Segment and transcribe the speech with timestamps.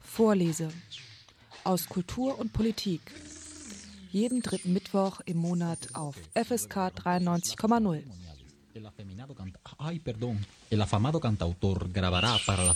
[0.00, 0.68] Vorlese
[1.64, 3.00] aus Kultur und Politik.
[4.12, 8.02] Jeden dritten Mittwoch im Monat auf FSK 93,0.
[10.70, 12.74] El afamado cantautor grabará para.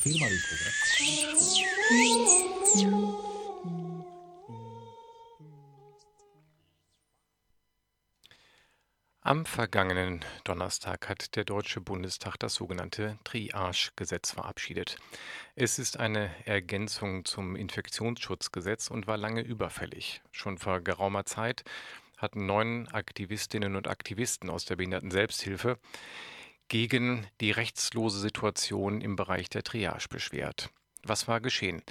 [9.33, 14.99] Am vergangenen Donnerstag hat der Deutsche Bundestag das sogenannte Triage-Gesetz verabschiedet.
[15.55, 20.21] Es ist eine Ergänzung zum Infektionsschutzgesetz und war lange überfällig.
[20.33, 21.65] Schon vor geraumer Zeit
[22.19, 25.79] hatten neun Aktivistinnen und Aktivisten aus der Behinderten-Selbsthilfe
[26.69, 30.69] gegen die rechtslose Situation im Bereich der Triage beschwert.
[31.05, 31.83] Was war geschehen?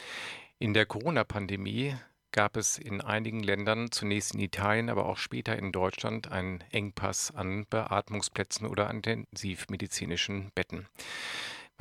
[0.60, 1.96] In der Corona-Pandemie
[2.32, 7.32] gab es in einigen Ländern, zunächst in Italien, aber auch später in Deutschland, einen Engpass
[7.36, 10.88] an Beatmungsplätzen oder intensivmedizinischen Betten.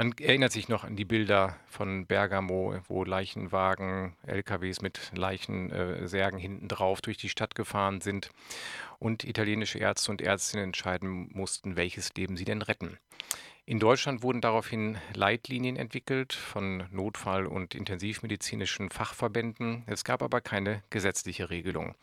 [0.00, 6.42] Man erinnert sich noch an die Bilder von Bergamo, wo Leichenwagen, LKWs mit Leichensärgen äh,
[6.42, 8.30] hinten drauf durch die Stadt gefahren sind
[8.98, 12.96] und italienische Ärzte und Ärztinnen entscheiden mussten, welches Leben sie denn retten.
[13.66, 19.82] In Deutschland wurden daraufhin Leitlinien entwickelt von Notfall- und intensivmedizinischen Fachverbänden.
[19.84, 21.94] Es gab aber keine gesetzliche Regelung.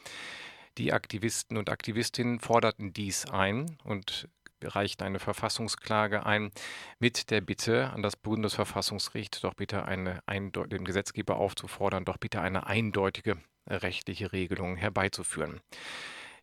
[0.77, 4.29] Die Aktivisten und Aktivistinnen forderten dies ein und
[4.63, 6.51] reichten eine Verfassungsklage ein
[6.99, 12.67] mit der Bitte an das Bundesverfassungsgericht, doch bitte eine den Gesetzgeber aufzufordern, doch bitte eine
[12.67, 15.61] eindeutige rechtliche Regelung herbeizuführen.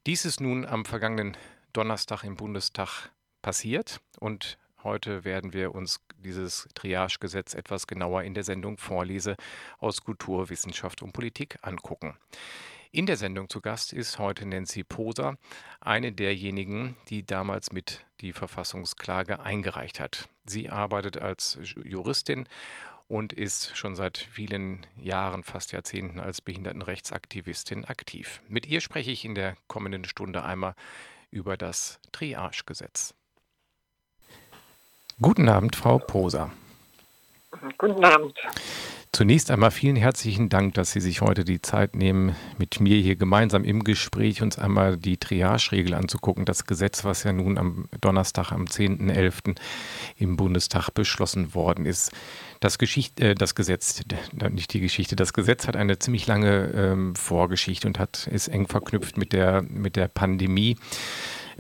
[0.07, 1.37] Dies ist nun am vergangenen
[1.73, 3.11] Donnerstag im Bundestag
[3.42, 9.35] passiert und Heute werden wir uns dieses Triagegesetz etwas genauer in der Sendung Vorlese
[9.79, 12.19] aus Kultur, Wissenschaft und Politik angucken.
[12.95, 15.37] In der Sendung zu Gast ist heute Nancy Poser,
[15.81, 20.28] eine derjenigen, die damals mit die Verfassungsklage eingereicht hat.
[20.45, 22.48] Sie arbeitet als Juristin
[23.09, 28.41] und ist schon seit vielen Jahren, fast Jahrzehnten als Behindertenrechtsaktivistin aktiv.
[28.46, 30.77] Mit ihr spreche ich in der kommenden Stunde einmal
[31.33, 33.13] über das Triagegesetz.
[35.20, 36.52] Guten Abend, Frau Poser.
[37.77, 38.39] Guten Abend.
[39.14, 43.14] Zunächst einmal vielen herzlichen Dank, dass Sie sich heute die Zeit nehmen, mit mir hier
[43.14, 46.45] gemeinsam im Gespräch uns einmal die Triage-Regel anzugucken.
[46.45, 49.57] Das Gesetz, was ja nun am Donnerstag, am 10.11.
[50.17, 52.11] im Bundestag beschlossen worden ist.
[52.58, 54.02] Das, Geschicht, äh, das Gesetz,
[54.51, 58.67] nicht die Geschichte, das Gesetz hat eine ziemlich lange ähm, Vorgeschichte und hat, ist eng
[58.67, 60.77] verknüpft mit der, mit der Pandemie.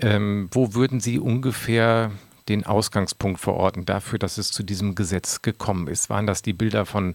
[0.02, 2.10] Ähm, wo würden Sie ungefähr
[2.48, 6.10] den Ausgangspunkt verorten dafür, dass es zu diesem Gesetz gekommen ist?
[6.10, 7.14] Waren das die Bilder von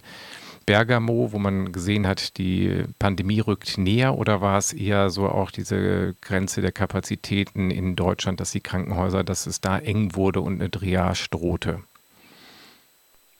[0.66, 5.50] Bergamo, wo man gesehen hat, die Pandemie rückt näher oder war es eher so auch
[5.50, 10.60] diese Grenze der Kapazitäten in Deutschland, dass die Krankenhäuser, dass es da eng wurde und
[10.60, 11.82] eine Triage drohte?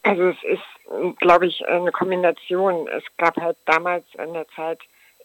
[0.02, 2.88] Also es ist, glaube ich, eine Kombination.
[2.88, 4.80] Es gab halt damals in der Zeit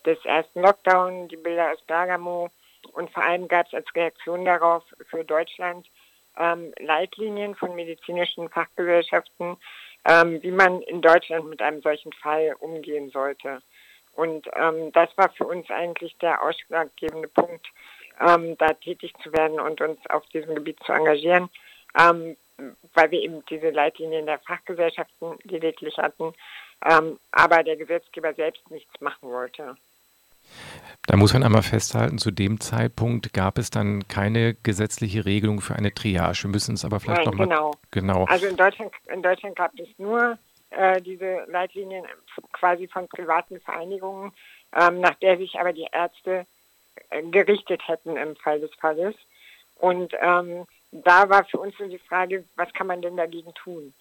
[0.05, 2.49] des ersten Lockdown die Bilder aus Bergamo
[2.93, 5.87] und vor allem gab es als Reaktion darauf für Deutschland
[6.37, 9.57] ähm, Leitlinien von medizinischen Fachgesellschaften,
[10.05, 13.61] ähm, wie man in Deutschland mit einem solchen Fall umgehen sollte.
[14.15, 17.67] Und ähm, das war für uns eigentlich der ausschlaggebende Punkt,
[18.25, 21.49] ähm, da tätig zu werden und uns auf diesem Gebiet zu engagieren,
[21.99, 22.37] ähm,
[22.93, 26.33] weil wir eben diese Leitlinien der Fachgesellschaften lediglich hatten,
[26.85, 29.75] ähm, aber der Gesetzgeber selbst nichts machen wollte.
[31.07, 35.75] Da muss man einmal festhalten, zu dem Zeitpunkt gab es dann keine gesetzliche Regelung für
[35.75, 36.43] eine Triage.
[36.43, 37.47] Wir müssen es aber vielleicht nochmal.
[37.47, 37.71] Genau.
[37.91, 38.25] genau.
[38.25, 40.39] Also in Deutschland, in Deutschland gab es nur
[40.71, 42.05] äh, diese Leitlinien
[42.53, 44.31] quasi von privaten Vereinigungen,
[44.73, 46.47] ähm, nach der sich aber die Ärzte
[47.11, 49.15] äh, gerichtet hätten im Fall des Falles.
[49.75, 53.93] Und ähm, da war für uns so die Frage, was kann man denn dagegen tun?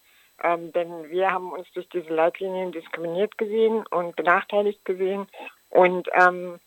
[0.42, 5.26] Ähm, denn wir haben uns durch diese Leitlinien diskriminiert gesehen und benachteiligt gesehen.
[5.74, 6.60] Und ähm,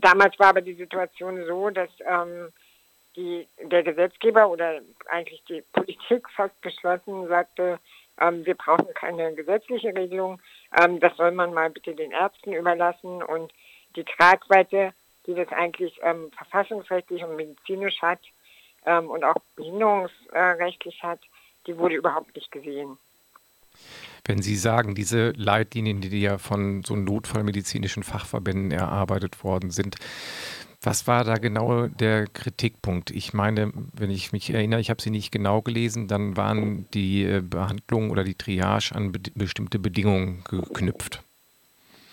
[0.00, 2.52] damals war aber die Situation so, dass ähm,
[3.16, 4.80] die, der Gesetzgeber oder
[5.10, 7.80] eigentlich die Politik fast beschlossen sagte,
[8.20, 10.40] ähm, wir brauchen keine gesetzliche Regelung,
[10.80, 13.52] ähm, das soll man mal bitte den Ärzten überlassen und
[13.96, 14.92] die Tragweite,
[15.26, 18.20] die das eigentlich ähm, verfassungsrechtlich und medizinisch hat
[18.86, 21.20] ähm, und auch behinderungsrechtlich hat,
[21.66, 22.96] die wurde überhaupt nicht gesehen.
[24.24, 29.96] Wenn Sie sagen, diese Leitlinien, die ja von so notfallmedizinischen Fachverbänden erarbeitet worden sind,
[30.86, 33.10] was war da genau der Kritikpunkt?
[33.10, 37.24] Ich meine, wenn ich mich erinnere, ich habe sie nicht genau gelesen, dann waren die
[37.24, 41.22] äh, Behandlungen oder die Triage an be bestimmte Bedingungen geknüpft.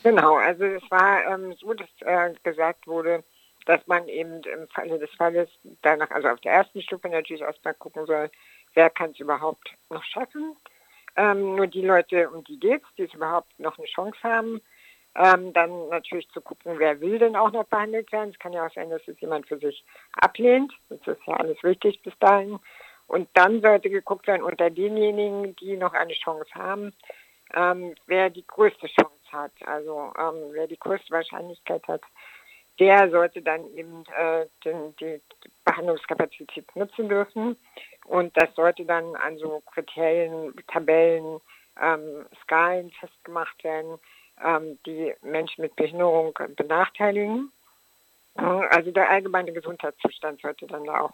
[0.03, 3.23] Genau, also es war ähm, so, dass äh, gesagt wurde,
[3.65, 5.49] dass man eben im Falle des Falles
[5.81, 8.31] danach, also auf der ersten Stufe natürlich erstmal gucken soll,
[8.73, 10.55] wer kann es überhaupt noch schaffen.
[11.15, 14.61] Ähm, nur die Leute, um die geht es, die es überhaupt noch eine Chance haben.
[15.13, 18.29] Ähm, dann natürlich zu gucken, wer will denn auch noch behandelt werden.
[18.29, 20.71] Es kann ja auch sein, dass es jemand für sich ablehnt.
[20.89, 22.59] Das ist ja alles wichtig bis dahin.
[23.07, 26.93] Und dann sollte geguckt werden unter denjenigen, die noch eine Chance haben,
[27.53, 29.51] ähm, wer die größte Chance hat.
[29.65, 32.03] Also ähm, wer die größte Wahrscheinlichkeit hat,
[32.79, 35.21] der sollte dann eben äh, den, die
[35.65, 37.57] Behandlungskapazität nutzen dürfen.
[38.11, 41.39] Und das sollte dann an so Kriterien, Tabellen,
[41.81, 43.99] ähm, Skalen festgemacht werden,
[44.43, 47.53] ähm, die Menschen mit Behinderung benachteiligen.
[48.35, 51.13] Also der allgemeine Gesundheitszustand sollte dann da auch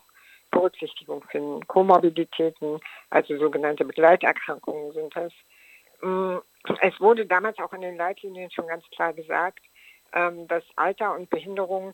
[0.50, 1.68] Berücksichtigung finden.
[1.68, 2.80] Komorbiditäten,
[3.12, 5.34] also sogenannte Begleiterkrankungen sind das.
[6.02, 6.38] Mm,
[6.82, 9.62] es wurde damals auch in den Leitlinien schon ganz klar gesagt,
[10.14, 11.94] ähm, dass Alter und Behinderung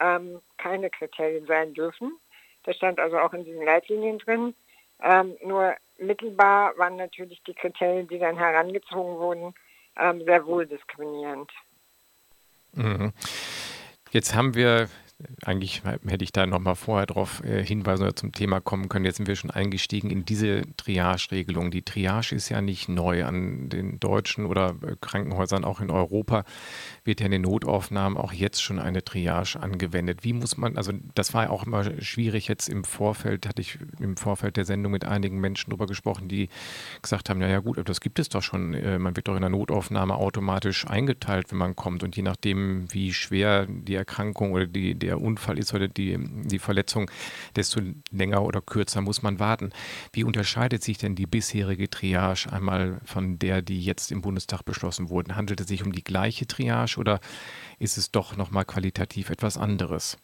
[0.00, 2.18] ähm, keine Kriterien sein dürfen.
[2.64, 4.54] Das stand also auch in diesen Leitlinien drin.
[5.02, 9.54] Ähm, nur mittelbar waren natürlich die Kriterien, die dann herangezogen wurden,
[10.24, 11.50] sehr wohl diskriminierend.
[12.72, 13.12] Mhm.
[14.10, 14.88] Jetzt haben wir
[15.44, 19.04] eigentlich hätte ich da nochmal vorher darauf äh, hinweisen oder zum Thema kommen können.
[19.04, 21.70] Jetzt sind wir schon eingestiegen in diese Triage-Regelung.
[21.70, 23.24] Die Triage ist ja nicht neu.
[23.24, 26.44] An den deutschen oder äh, Krankenhäusern auch in Europa
[27.04, 30.24] wird ja in den Notaufnahmen auch jetzt schon eine Triage angewendet.
[30.24, 33.78] Wie muss man, also das war ja auch immer schwierig jetzt im Vorfeld, hatte ich
[34.00, 36.48] im Vorfeld der Sendung mit einigen Menschen darüber gesprochen, die
[37.00, 38.74] gesagt haben, naja gut, das gibt es doch schon.
[38.74, 42.02] Äh, man wird doch in der Notaufnahme automatisch eingeteilt, wenn man kommt.
[42.02, 46.16] Und je nachdem, wie schwer die Erkrankung oder die, der der Unfall ist oder die,
[46.18, 47.10] die Verletzung,
[47.54, 47.80] desto
[48.10, 49.72] länger oder kürzer muss man warten.
[50.12, 55.10] Wie unterscheidet sich denn die bisherige Triage einmal von der, die jetzt im Bundestag beschlossen
[55.10, 55.36] wurde?
[55.36, 57.20] Handelt es sich um die gleiche Triage oder
[57.78, 60.18] ist es doch nochmal qualitativ etwas anderes?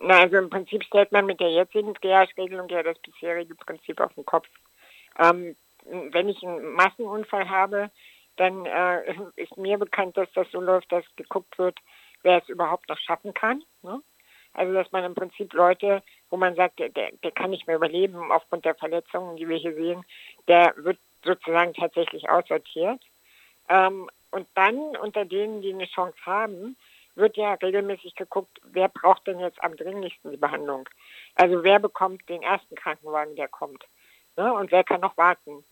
[0.00, 4.12] Na, also im Prinzip stellt man mit der jetzigen Triage-Regelung ja das bisherige Prinzip auf
[4.14, 4.48] den Kopf.
[5.18, 5.56] Ähm,
[6.12, 7.90] wenn ich einen Massenunfall habe,
[8.36, 11.78] dann äh, ist mir bekannt, dass das so läuft, dass geguckt wird,
[12.22, 13.62] wer es überhaupt noch schaffen kann.
[13.82, 14.02] Ne?
[14.54, 18.32] Also dass man im Prinzip Leute, wo man sagt, der, der kann nicht mehr überleben
[18.32, 20.04] aufgrund der Verletzungen, die wir hier sehen,
[20.48, 23.00] der wird sozusagen tatsächlich aussortiert.
[23.68, 26.76] Ähm, und dann unter denen, die eine Chance haben,
[27.14, 30.88] wird ja regelmäßig geguckt, wer braucht denn jetzt am dringlichsten die Behandlung.
[31.34, 33.84] Also wer bekommt den ersten Krankenwagen, der kommt.
[34.36, 34.52] Ne?
[34.52, 35.64] Und wer kann noch warten.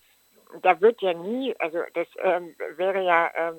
[0.62, 3.58] Da wird ja nie, also das ähm, wäre ja ähm,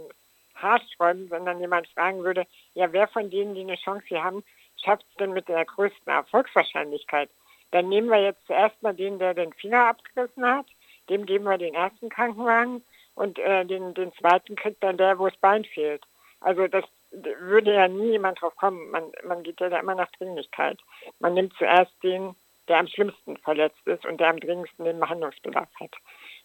[0.62, 4.44] haarsträubend, wenn dann jemand fragen würde, ja, wer von denen, die eine Chance hier haben,
[4.84, 7.30] schafft es denn mit der größten Erfolgswahrscheinlichkeit?
[7.72, 10.68] Dann nehmen wir jetzt zuerst mal den, der den Finger abgerissen hat,
[11.10, 12.84] dem geben wir den ersten Krankenwagen
[13.16, 16.04] und äh, den, den zweiten kriegt dann der, wo das Bein fehlt.
[16.40, 18.92] Also das würde ja nie jemand drauf kommen.
[18.92, 20.80] Man, man geht ja da immer nach Dringlichkeit.
[21.20, 22.36] Man nimmt zuerst den,
[22.68, 25.96] der am schlimmsten verletzt ist und der am dringendsten den Behandlungsbedarf hat.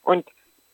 [0.03, 0.29] Und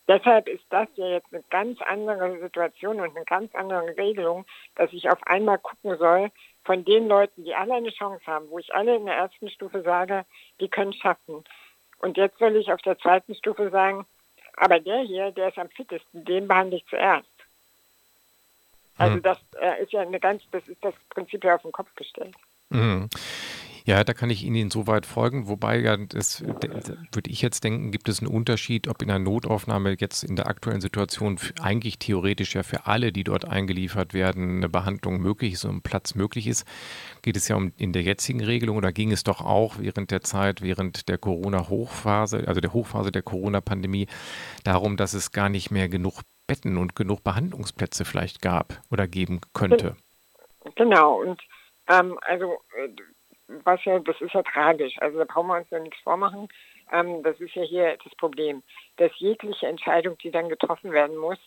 [0.08, 4.90] Deshalb ist das ja jetzt eine ganz andere Situation und eine ganz andere Regelung, dass
[4.92, 6.30] ich auf einmal gucken soll,
[6.64, 9.82] von den Leuten, die alle eine Chance haben, wo ich alle in der ersten Stufe
[9.82, 10.24] sage,
[10.60, 11.44] die können schaffen.
[11.98, 14.06] Und jetzt soll ich auf der zweiten Stufe sagen,
[14.56, 17.28] aber der hier, der ist am fittesten, den behandle ich zuerst.
[18.96, 19.22] Also hm.
[19.22, 22.34] das äh, ist ja eine ganz, das ist das Prinzip ja auf den Kopf gestellt.
[22.70, 23.08] Mhm.
[23.88, 28.10] Ja, da kann ich Ihnen insoweit folgen, wobei ja, das würde ich jetzt denken, gibt
[28.10, 32.62] es einen Unterschied, ob in einer Notaufnahme jetzt in der aktuellen Situation eigentlich theoretisch ja
[32.62, 36.68] für alle, die dort eingeliefert werden, eine Behandlung möglich ist und ein Platz möglich ist.
[37.22, 40.20] Geht es ja um in der jetzigen Regelung oder ging es doch auch während der
[40.20, 44.06] Zeit, während der Corona-Hochphase, also der Hochphase der Corona-Pandemie,
[44.64, 49.40] darum, dass es gar nicht mehr genug Betten und genug Behandlungsplätze vielleicht gab oder geben
[49.54, 49.96] könnte.
[50.76, 51.40] Genau, und
[51.88, 52.90] ähm, also äh,
[53.64, 54.96] was ja, das ist ja tragisch.
[55.00, 56.48] Also da brauchen wir uns ja nichts vormachen.
[56.92, 58.62] Ähm, das ist ja hier das Problem,
[58.96, 61.38] dass jegliche Entscheidung, die dann getroffen werden muss,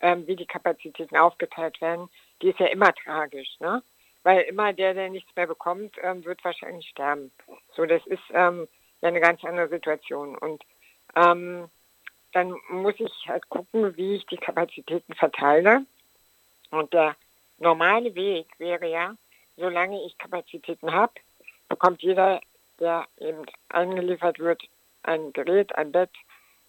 [0.00, 2.08] ähm, wie die Kapazitäten aufgeteilt werden,
[2.42, 3.82] die ist ja immer tragisch, ne?
[4.22, 7.30] Weil immer der, der nichts mehr bekommt, ähm, wird wahrscheinlich sterben.
[7.74, 8.66] So, das ist ähm,
[9.02, 10.36] ja eine ganz andere Situation.
[10.38, 10.62] Und
[11.14, 11.68] ähm,
[12.32, 15.84] dann muss ich halt gucken, wie ich die Kapazitäten verteile.
[16.70, 17.16] Und der
[17.58, 19.14] normale Weg wäre ja,
[19.56, 21.12] solange ich Kapazitäten habe,
[21.74, 22.40] bekommt jeder,
[22.78, 24.62] der eben eingeliefert wird,
[25.02, 26.10] ein Gerät, ein Bett,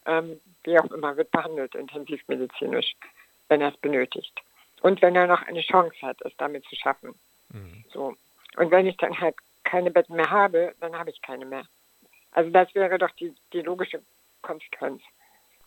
[0.07, 2.95] ähm, wie auch immer, wird behandelt intensivmedizinisch,
[3.47, 4.33] wenn er es benötigt.
[4.81, 7.13] Und wenn er noch eine Chance hat, es damit zu schaffen.
[7.49, 7.85] Mhm.
[7.93, 8.15] So.
[8.57, 11.65] Und wenn ich dann halt keine Betten mehr habe, dann habe ich keine mehr.
[12.31, 14.01] Also das wäre doch die, die logische
[14.41, 15.03] Konsequenz.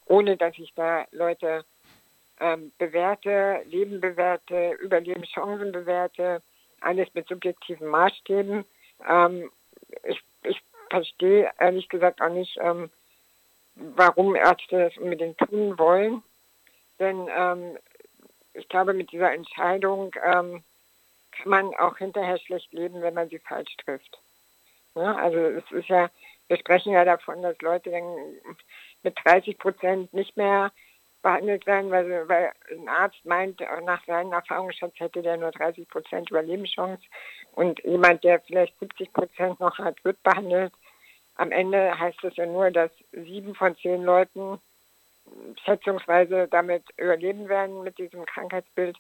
[0.07, 1.64] Ohne dass ich da Leute
[2.40, 6.42] ähm, bewerte, Leben bewerte, Überlebenschancen bewerte,
[6.80, 8.64] alles mit subjektiven Maßstäben.
[9.07, 9.50] Ähm,
[10.05, 12.90] ich, ich verstehe ehrlich gesagt auch nicht, ähm,
[13.75, 16.23] warum Ärzte das unbedingt tun wollen.
[16.99, 17.78] Denn ähm,
[18.55, 20.64] ich glaube, mit dieser Entscheidung ähm,
[21.33, 24.21] kann man auch hinterher schlecht leben, wenn man sie falsch trifft.
[24.95, 26.11] Ja, also es ist ja,
[26.49, 28.17] wir sprechen ja davon, dass Leute dann
[29.02, 30.73] mit 30 Prozent nicht mehr
[31.23, 36.31] behandelt werden, weil, weil ein Arzt meint, nach seinem Erfahrungsschatz hätte der nur 30 Prozent
[36.31, 37.03] Überlebenschance
[37.53, 40.73] und jemand, der vielleicht 70 Prozent noch hat, wird behandelt.
[41.37, 44.59] Am Ende heißt es ja nur, dass sieben von zehn Leuten
[45.65, 48.97] schätzungsweise damit überleben werden mit diesem Krankheitsbild.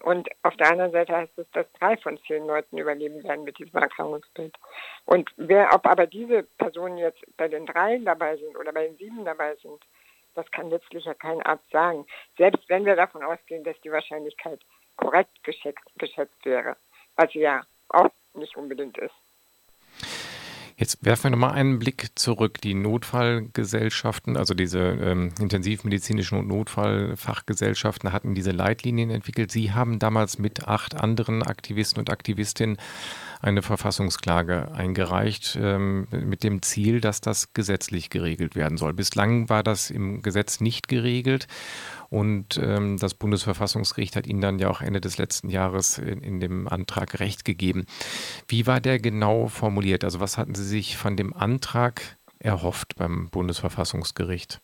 [0.00, 3.58] Und auf der anderen Seite heißt es, dass drei von zehn Leuten überleben werden mit
[3.58, 4.56] diesem Erkrankungsbild.
[5.04, 8.96] Und wer, ob aber diese Personen jetzt bei den dreien dabei sind oder bei den
[8.96, 9.80] sieben dabei sind,
[10.34, 12.06] das kann letztlich ja kein Arzt sagen.
[12.36, 14.60] Selbst wenn wir davon ausgehen, dass die Wahrscheinlichkeit
[14.96, 16.76] korrekt geschätzt, geschätzt wäre,
[17.16, 19.14] was ja auch nicht unbedingt ist.
[20.78, 22.60] Jetzt werfen wir nochmal einen Blick zurück.
[22.60, 29.50] Die Notfallgesellschaften, also diese ähm, intensivmedizinischen und Notfallfachgesellschaften hatten diese Leitlinien entwickelt.
[29.50, 32.78] Sie haben damals mit acht anderen Aktivisten und Aktivistinnen
[33.40, 38.92] eine Verfassungsklage eingereicht ähm, mit dem Ziel, dass das gesetzlich geregelt werden soll.
[38.92, 41.46] Bislang war das im Gesetz nicht geregelt.
[42.10, 46.40] Und ähm, das Bundesverfassungsgericht hat Ihnen dann ja auch Ende des letzten Jahres in, in,
[46.40, 47.84] dem Antrag Recht gegeben.
[48.48, 50.04] Wie war der genau formuliert?
[50.04, 54.60] Also was hatten Sie sich von dem Antrag erhofft beim Bundesverfassungsgericht?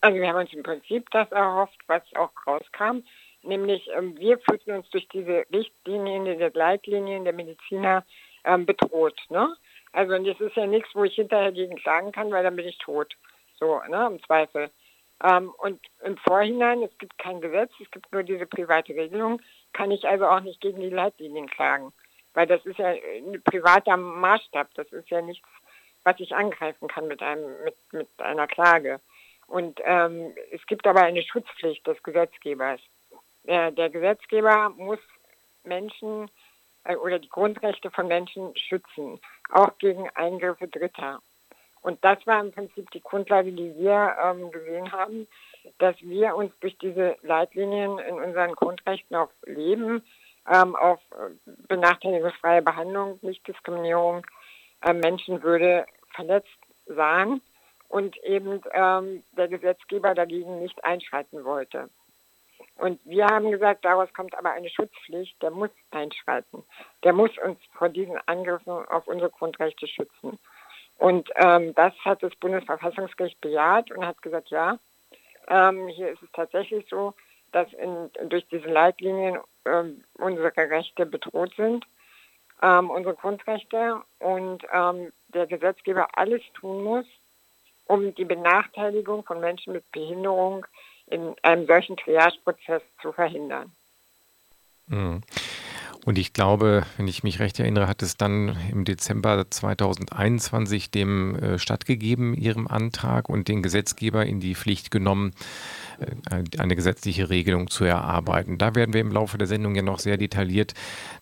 [0.00, 3.04] Also wir haben uns im Prinzip das erhofft, was auch rauskam,
[3.46, 8.04] nämlich ähm, wir fühlten uns durch diese Richtlinien, diese Leitlinien der Mediziner
[8.44, 9.18] ähm, bedroht.
[9.28, 9.56] Ne?
[9.92, 12.66] Also und das ist ja nichts, wo ich hinterher gegen sagen kann, weil dann bin
[12.66, 13.14] ich tot.
[13.58, 14.70] So, ne, im Zweifel.
[15.22, 19.40] Ähm, und im Vorhinein, es gibt kein Gesetz, es gibt nur diese private Regelung,
[19.72, 21.92] kann ich also auch nicht gegen die Leitlinien klagen.
[22.34, 25.48] Weil das ist ja ein privater Maßstab, das ist ja nichts,
[26.02, 29.00] was ich angreifen kann mit, einem, mit, mit einer Klage.
[29.46, 32.80] Und ähm, es gibt aber eine Schutzpflicht des Gesetzgebers.
[33.46, 34.98] Der, der Gesetzgeber muss
[35.64, 36.30] Menschen
[36.84, 39.20] äh, oder die Grundrechte von Menschen schützen,
[39.50, 41.20] auch gegen Eingriffe Dritter.
[41.82, 45.28] Und das war im Prinzip die Grundlage, die wir ähm, gesehen haben,
[45.78, 50.02] dass wir uns durch diese Leitlinien in unseren Grundrechten auf Leben,
[50.50, 54.26] ähm, auf äh, benachteiligungsfreie Behandlung, Nichtdiskriminierung,
[54.82, 55.84] äh, Menschenwürde
[56.14, 57.42] verletzt sahen
[57.88, 61.90] und eben ähm, der Gesetzgeber dagegen nicht einschreiten wollte.
[62.76, 66.64] Und wir haben gesagt, daraus kommt aber eine Schutzpflicht, der muss einschreiten.
[67.04, 70.38] Der muss uns vor diesen Angriffen auf unsere Grundrechte schützen.
[70.98, 74.78] Und ähm, das hat das Bundesverfassungsgericht bejaht und hat gesagt, ja,
[75.48, 77.14] ähm, hier ist es tatsächlich so,
[77.52, 81.84] dass in, durch diese Leitlinien ähm, unsere Rechte bedroht sind,
[82.62, 87.06] ähm, unsere Grundrechte und ähm, der Gesetzgeber alles tun muss,
[87.86, 90.66] um die Benachteiligung von Menschen mit Behinderung
[91.14, 93.70] in einem solchen Triageprozess zu verhindern.
[94.88, 95.22] Mhm.
[96.04, 101.36] Und ich glaube, wenn ich mich recht erinnere, hat es dann im Dezember 2021 dem
[101.36, 105.32] äh, stattgegeben, Ihrem Antrag und den Gesetzgeber in die Pflicht genommen,
[105.98, 108.58] äh, eine gesetzliche Regelung zu erarbeiten.
[108.58, 110.74] Da werden wir im Laufe der Sendung ja noch sehr detailliert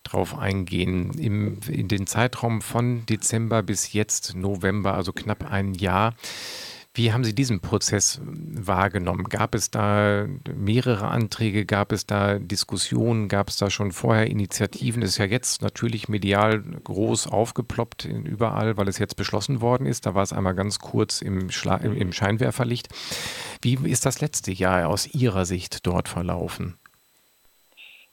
[0.03, 1.11] drauf eingehen.
[1.17, 6.13] Im, in den Zeitraum von Dezember bis jetzt November, also knapp ein Jahr,
[6.95, 9.23] wie haben Sie diesen Prozess wahrgenommen?
[9.23, 11.65] Gab es da mehrere Anträge?
[11.65, 13.29] Gab es da Diskussionen?
[13.29, 15.01] Gab es da schon vorher Initiativen?
[15.01, 20.05] Das ist ja jetzt natürlich medial groß aufgeploppt überall, weil es jetzt beschlossen worden ist.
[20.05, 22.89] Da war es einmal ganz kurz im, Schla im Scheinwerferlicht.
[23.63, 26.77] Wie ist das letzte Jahr aus Ihrer Sicht dort verlaufen?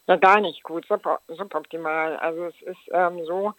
[0.07, 0.87] Ja, gar nicht gut,
[1.29, 2.17] suboptimal.
[2.17, 3.53] Also es ist ähm, so,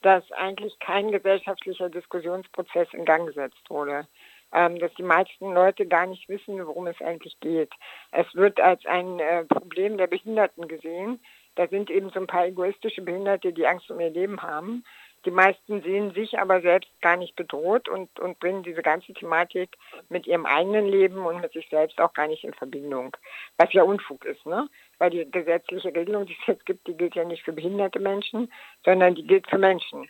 [0.00, 4.08] dass eigentlich kein gesellschaftlicher Diskussionsprozess in Gang gesetzt wurde
[4.52, 7.72] ähm, dass die meisten Leute gar nicht wissen, worum es eigentlich geht.
[8.10, 11.20] Es wird als ein äh, Problem der Behinderten gesehen.
[11.54, 14.84] Da sind eben so ein paar egoistische Behinderte, die Angst um ihr Leben haben.
[15.24, 19.76] Die meisten sehen sich aber selbst gar nicht bedroht und, und bringen diese ganze Thematik
[20.08, 23.16] mit ihrem eigenen Leben und mit sich selbst auch gar nicht in Verbindung.
[23.56, 24.68] Was ja Unfug ist, ne?
[24.98, 28.52] Weil die gesetzliche Regelung, die es jetzt gibt, die gilt ja nicht für behinderte Menschen,
[28.84, 30.08] sondern die gilt für Menschen.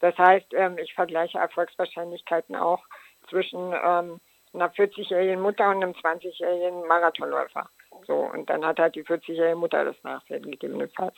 [0.00, 2.84] Das heißt, ähm, ich vergleiche Erfolgswahrscheinlichkeiten auch
[3.28, 4.20] zwischen ähm,
[4.52, 7.68] einer 40-jährigen Mutter und einem 20-jährigen Marathonläufer.
[8.06, 11.14] So, und dann hat halt die 40-jährige Mutter das Nachsehen gegebenenfalls.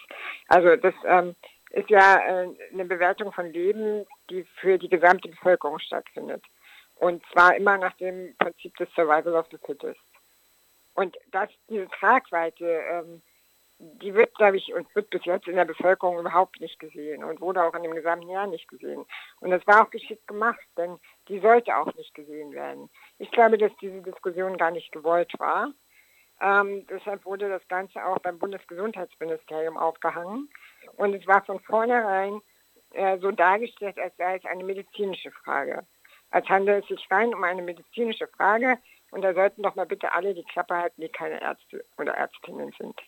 [0.49, 1.35] Also das ähm,
[1.71, 6.43] ist ja äh, eine Bewertung von Leben, die für die gesamte Bevölkerung stattfindet.
[6.97, 10.01] Und zwar immer nach dem Prinzip des Survival of the Fittest.
[10.95, 13.23] Und dass diese Tragweite ähm,
[13.79, 17.41] die wird, glaube ich, und wird bis jetzt in der Bevölkerung überhaupt nicht gesehen und
[17.41, 19.05] wurde auch in dem gesamten Jahr nicht gesehen.
[19.41, 22.89] Und das war auch geschickt gemacht, denn die sollte auch nicht gesehen werden.
[23.19, 25.73] Ich glaube, dass diese Diskussion gar nicht gewollt war.
[26.41, 30.49] Ähm, deshalb wurde das Ganze auch beim Bundesgesundheitsministerium aufgehangen.
[30.97, 32.41] Und es war von vornherein
[32.93, 35.87] äh, so dargestellt, als sei es eine medizinische Frage.
[36.31, 38.79] Als handelt es sich rein um eine medizinische Frage.
[39.11, 42.75] Und da sollten doch mal bitte alle die Klappe halten, die keine Ärzte oder Ärztinnen
[42.79, 43.01] sind.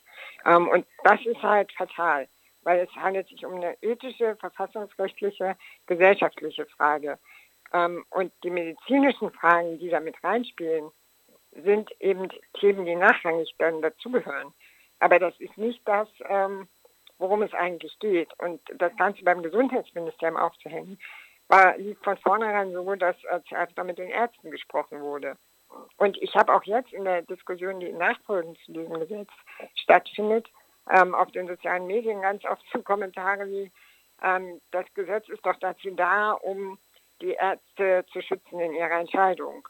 [0.44, 2.28] Ähm, und das ist halt fatal,
[2.62, 5.56] weil es handelt sich um eine ethische, verfassungsrechtliche,
[5.86, 7.18] gesellschaftliche Frage.
[7.72, 10.90] Ähm, und die medizinischen Fragen, die damit reinspielen,
[11.52, 14.52] sind eben Themen, die nachrangig dann dazugehören.
[15.00, 16.68] Aber das ist nicht das, ähm,
[17.18, 18.28] worum es eigentlich geht.
[18.38, 20.98] Und das Ganze beim Gesundheitsministerium aufzuhängen,
[21.48, 23.16] war, lief von vornherein so, dass
[23.48, 25.36] zuerst mal mit den Ärzten gesprochen wurde.
[25.96, 29.30] Und ich habe auch jetzt in der Diskussion, die nachfolgend zu diesem Gesetz
[29.74, 30.48] stattfindet,
[30.90, 33.70] ähm, auf den sozialen Medien ganz oft zu Kommentare wie,
[34.22, 36.78] ähm, das Gesetz ist doch dazu da, um
[37.20, 39.68] die Ärzte zu schützen in ihrer Entscheidung.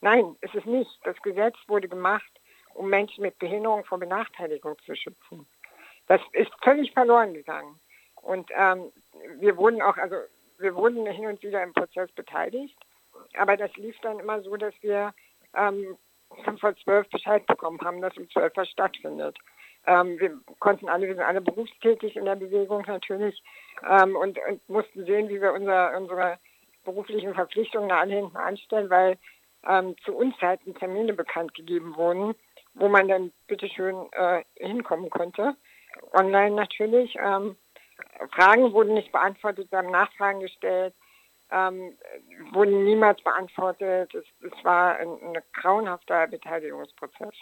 [0.00, 0.90] Nein, ist es nicht.
[1.04, 2.40] Das Gesetz wurde gemacht,
[2.74, 5.46] um Menschen mit Behinderung vor Benachteiligung zu schützen.
[6.06, 7.78] Das ist völlig verloren gegangen.
[8.16, 8.92] Und ähm,
[9.38, 10.16] wir wurden auch, also
[10.58, 12.76] wir wurden hin und wieder im Prozess beteiligt,
[13.38, 15.14] aber das lief dann immer so, dass wir
[15.56, 15.96] ähm,
[16.60, 19.36] vor zwölf Bescheid bekommen haben, dass um zwölf was stattfindet.
[19.86, 23.42] Ähm, wir konnten alle, wir sind alle berufstätig in der Bewegung natürlich
[23.88, 26.38] ähm, und, und mussten sehen, wie wir unser, unsere
[26.84, 29.18] beruflichen Verpflichtungen alle hinten anstellen, weil
[29.68, 32.34] ähm, zu Unzeiten Termine bekannt gegeben wurden,
[32.74, 35.56] wo man dann bitteschön äh, hinkommen konnte.
[36.12, 37.16] Online natürlich.
[37.20, 37.56] Ähm,
[38.34, 40.94] Fragen wurden nicht beantwortet, wir haben Nachfragen gestellt,
[41.52, 41.96] ähm,
[42.52, 44.14] wurden niemals beantwortet.
[44.14, 47.34] Es, es war ein, ein grauenhafter Beteiligungsprozess.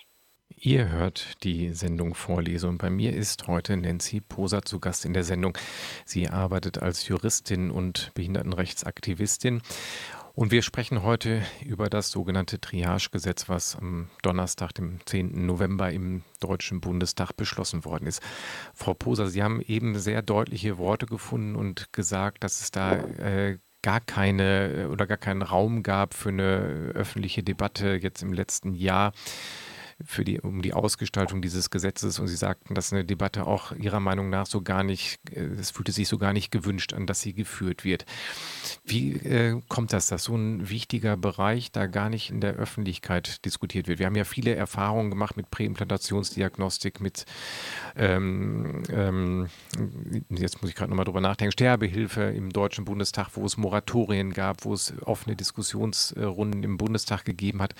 [0.57, 5.14] Ihr hört die Sendung Vorlese und bei mir ist heute Nancy Poser zu Gast in
[5.14, 5.57] der Sendung.
[6.05, 9.62] Sie arbeitet als Juristin und Behindertenrechtsaktivistin
[10.35, 15.45] und wir sprechen heute über das sogenannte Triage-Gesetz, was am Donnerstag, dem 10.
[15.47, 18.23] November im Deutschen Bundestag beschlossen worden ist.
[18.75, 23.58] Frau Poser, Sie haben eben sehr deutliche Worte gefunden und gesagt, dass es da äh,
[23.82, 29.12] gar keine oder gar keinen Raum gab für eine öffentliche Debatte jetzt im letzten Jahr
[30.04, 34.00] für die, um die Ausgestaltung dieses Gesetzes und Sie sagten, dass eine Debatte auch Ihrer
[34.00, 37.21] Meinung nach so gar nicht, äh, es fühlte sich so gar nicht gewünscht an, dass
[37.21, 38.06] sie geführt wird.
[38.84, 43.45] Wie äh, kommt das, dass so ein wichtiger Bereich da gar nicht in der Öffentlichkeit
[43.45, 43.99] diskutiert wird?
[43.99, 47.26] Wir haben ja viele Erfahrungen gemacht mit Präimplantationsdiagnostik, mit,
[47.97, 49.49] ähm, ähm,
[50.30, 54.65] jetzt muss ich gerade nochmal drüber nachdenken, Sterbehilfe im Deutschen Bundestag, wo es Moratorien gab,
[54.65, 57.75] wo es offene Diskussionsrunden im Bundestag gegeben hat.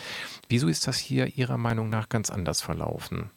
[0.49, 3.31] Wieso ist das hier Ihrer Meinung nach ganz anders verlaufen?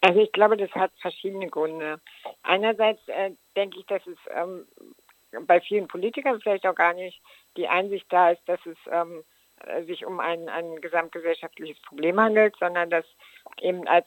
[0.00, 2.00] Also ich glaube, das hat verschiedene Gründe.
[2.42, 4.66] Einerseits äh, denke ich, dass es ähm,
[5.46, 7.20] bei vielen Politikern vielleicht auch gar nicht
[7.56, 9.24] die Einsicht da ist, dass es ähm,
[9.86, 13.04] sich um ein, ein gesamtgesellschaftliches Problem handelt, sondern dass
[13.60, 14.06] eben als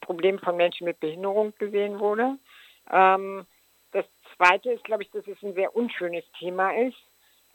[0.00, 2.36] Problem von Menschen mit Behinderung gesehen wurde.
[2.90, 3.46] Ähm,
[3.92, 4.04] das
[4.36, 6.98] Zweite ist, glaube ich, dass es ein sehr unschönes Thema ist,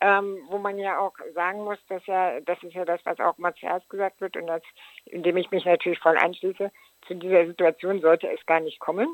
[0.04, 3.38] ähm, wo man ja auch sagen muss, dass ja, das ist ja das, was auch
[3.38, 4.62] mal zuerst gesagt wird und das,
[5.06, 6.72] indem ich mich natürlich voll anschließe,
[7.08, 9.08] zu dieser Situation sollte es gar nicht kommen.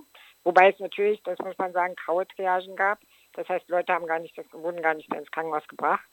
[0.43, 2.99] Wobei es natürlich, das muss man sagen, graue Triagen gab.
[3.33, 6.09] Das heißt, Leute haben gar nicht, das wurden gar nicht ins Krankenhaus gebracht,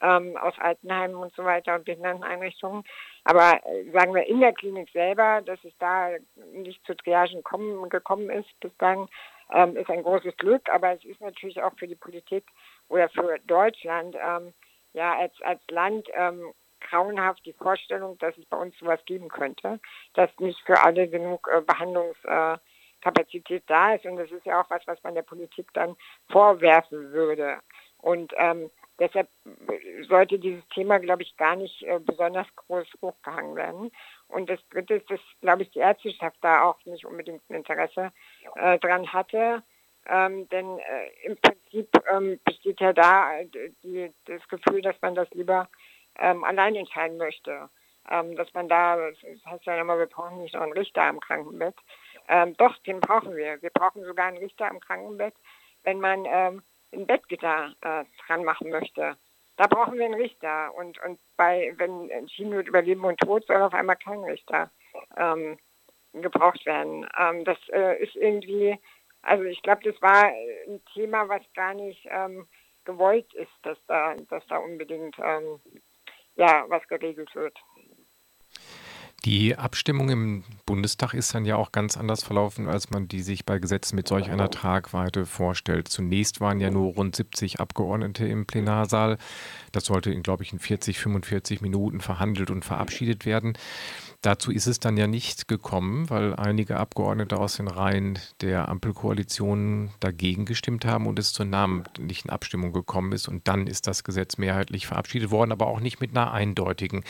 [0.00, 2.82] ähm, aus Altenheimen und so weiter und Behinderteneinrichtungen.
[3.24, 6.08] Aber äh, sagen wir in der Klinik selber, dass es da
[6.54, 9.10] nicht zu Triagen kommen, gekommen ist bislang,
[9.52, 10.70] ähm, ist ein großes Glück.
[10.70, 12.44] Aber es ist natürlich auch für die Politik
[12.88, 14.52] oder für Deutschland ähm,
[14.92, 19.80] ja als, als Land ähm, grauenhaft die Vorstellung, dass es bei uns sowas geben könnte,
[20.14, 24.04] dass nicht für alle genug äh, Behandlungskapazität da ist.
[24.04, 25.96] Und das ist ja auch was, was man der Politik dann
[26.30, 27.58] vorwerfen würde.
[27.98, 29.28] Und ähm, deshalb
[30.08, 33.90] sollte dieses Thema, glaube ich, gar nicht äh, besonders groß hochgehangen werden.
[34.28, 38.12] Und das Dritte ist, dass, glaube ich, die Ärzteschaft da auch nicht unbedingt ein Interesse
[38.56, 39.62] äh, dran hatte.
[40.06, 43.46] Ähm, denn äh, im Prinzip ähm, besteht ja da äh,
[43.82, 45.68] die, das Gefühl, dass man das lieber
[46.18, 47.70] ähm, allein entscheiden möchte.
[48.10, 51.20] Ähm, dass man da, das heißt ja immer, wir brauchen nicht noch einen Richter am
[51.20, 51.74] Krankenbett.
[52.28, 53.62] Ähm, doch, den brauchen wir.
[53.62, 55.34] Wir brauchen sogar einen Richter am Krankenbett,
[55.84, 56.62] wenn man ähm,
[56.92, 59.16] ein Bettgitter äh, dran machen möchte.
[59.56, 60.74] Da brauchen wir einen Richter.
[60.74, 64.70] Und, und bei, wenn entschieden wird über Leben und Tod, soll auf einmal kein Richter
[66.12, 67.08] gebraucht werden.
[67.44, 68.78] Das äh, ist irgendwie
[69.24, 72.46] also ich glaube, das war ein Thema, was gar nicht ähm,
[72.84, 75.60] gewollt ist, dass da, dass da unbedingt ähm,
[76.36, 77.56] ja, was geregelt wird.
[79.24, 83.46] Die Abstimmung im Bundestag ist dann ja auch ganz anders verlaufen, als man die sich
[83.46, 85.88] bei Gesetzen mit solch einer Tragweite vorstellt.
[85.88, 89.16] Zunächst waren ja nur rund 70 Abgeordnete im Plenarsaal.
[89.72, 93.56] Das sollte, in, glaube ich, in 40, 45 Minuten verhandelt und verabschiedet werden.
[94.20, 99.90] Dazu ist es dann ja nicht gekommen, weil einige Abgeordnete aus den Reihen der Ampelkoalition
[100.00, 103.28] dagegen gestimmt haben und es zur namentlichen Abstimmung gekommen ist.
[103.28, 107.04] Und dann ist das Gesetz mehrheitlich verabschiedet worden, aber auch nicht mit einer eindeutigen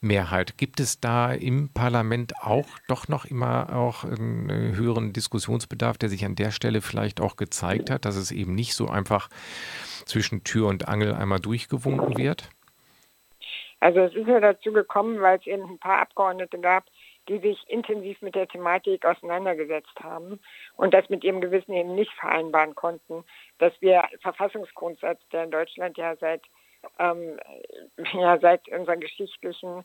[0.00, 0.56] Mehrheit.
[0.56, 6.24] Gibt es da im Parlament auch doch noch immer auch einen höheren Diskussionsbedarf, der sich
[6.24, 9.28] an der Stelle vielleicht auch gezeigt hat, dass es eben nicht so einfach
[10.04, 12.50] zwischen Tür und Angel einmal durchgewunken wird?
[13.80, 16.84] Also es ist ja dazu gekommen, weil es eben ein paar Abgeordnete gab,
[17.28, 20.40] die sich intensiv mit der Thematik auseinandergesetzt haben
[20.76, 23.24] und das mit ihrem Gewissen eben nicht vereinbaren konnten,
[23.58, 26.42] dass wir Verfassungsgrundsatz, der in Deutschland ja seit
[26.98, 27.38] ähm,
[28.14, 29.84] ja seit unserer geschichtlichen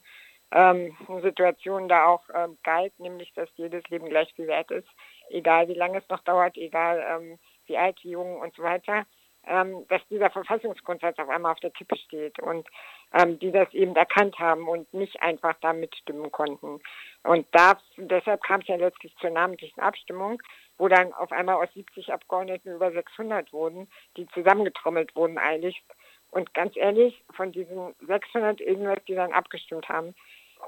[0.53, 4.87] ähm, Situation da auch ähm, galt, nämlich dass jedes Leben gleich viel wert ist,
[5.29, 9.05] egal wie lange es noch dauert, egal ähm, wie alt, wie jung und so weiter
[9.45, 12.67] ähm, dass dieser Verfassungsgrundsatz auf einmal auf der Kippe steht und
[13.13, 16.81] ähm, die das eben erkannt haben und nicht einfach da mitstimmen konnten.
[17.23, 20.41] Und da, deshalb kam es ja letztlich zur namentlichen Abstimmung,
[20.77, 25.83] wo dann auf einmal aus 70 Abgeordneten über 600 wurden, die zusammengetrommelt wurden eiligst.
[26.31, 30.15] Und ganz ehrlich, von diesen 600 irgendwas, die dann abgestimmt haben,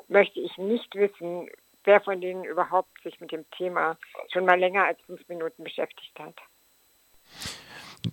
[0.07, 1.49] möchte ich nicht wissen,
[1.83, 3.97] wer von denen überhaupt sich mit dem Thema
[4.31, 6.35] schon mal länger als fünf Minuten beschäftigt hat.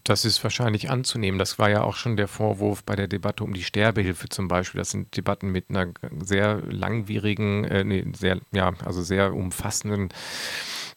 [0.04, 1.38] Das ist wahrscheinlich anzunehmen.
[1.38, 4.78] Das war ja auch schon der Vorwurf bei der Debatte um die Sterbehilfe zum Beispiel.
[4.78, 10.08] Das sind Debatten mit einer sehr langwierigen, äh, nee, sehr, ja, also sehr umfassenden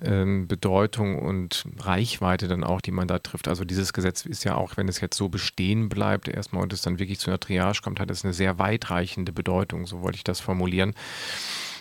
[0.04, 3.48] ähm, Bedeutung und Reichweite dann auch, die man da trifft.
[3.48, 6.82] Also dieses Gesetz ist ja auch, wenn es jetzt so bestehen bleibt, erstmal und es
[6.82, 10.24] dann wirklich zu einer Triage kommt, hat es eine sehr weitreichende Bedeutung, so wollte ich
[10.24, 10.94] das formulieren.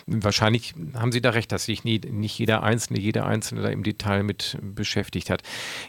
[0.07, 3.81] Wahrscheinlich haben Sie da recht, dass sich nie, nicht jeder Einzelne, jeder Einzelne da im
[3.81, 5.41] Detail mit beschäftigt hat.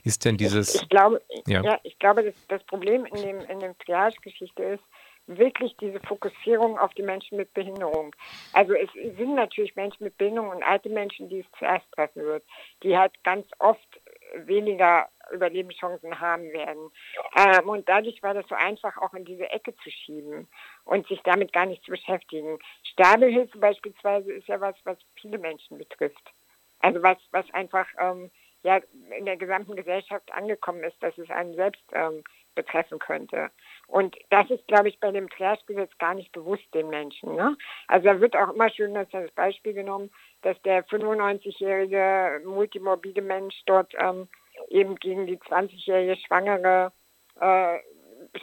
[0.05, 0.75] Ist denn dieses.
[0.75, 1.63] Ich, ich glaube, ja.
[1.63, 1.79] ja.
[1.83, 4.83] ich glaube, das, das Problem in dem, in dem Triage-Geschichte ist,
[5.27, 8.15] wirklich diese Fokussierung auf die Menschen mit Behinderung.
[8.53, 12.45] Also es sind natürlich Menschen mit Behinderung und alte Menschen, die es zuerst treffen wird,
[12.83, 14.01] die halt ganz oft
[14.45, 16.91] weniger Überlebenschancen haben werden.
[17.37, 20.49] Ähm, und dadurch war das so einfach, auch in diese Ecke zu schieben
[20.85, 22.59] und sich damit gar nicht zu beschäftigen.
[22.85, 26.33] Sterbehilfe beispielsweise ist ja was, was viele Menschen betrifft.
[26.81, 28.31] Also was, was einfach ähm,
[28.63, 28.81] ja
[29.17, 32.23] in der gesamten Gesellschaft angekommen ist, dass es einen selbst ähm,
[32.57, 33.51] betreffen könnte.
[33.87, 37.37] Und das ist, glaube ich, bei dem Triage-Gesetz gar nicht bewusst den Menschen.
[37.37, 37.57] Ne?
[37.87, 40.11] Also da wird auch immer schön das Beispiel genommen,
[40.43, 44.29] dass der 95-jährige multimorbide Mensch dort ähm,
[44.69, 46.93] eben gegen die 20-jährige Schwangere
[47.41, 47.79] äh,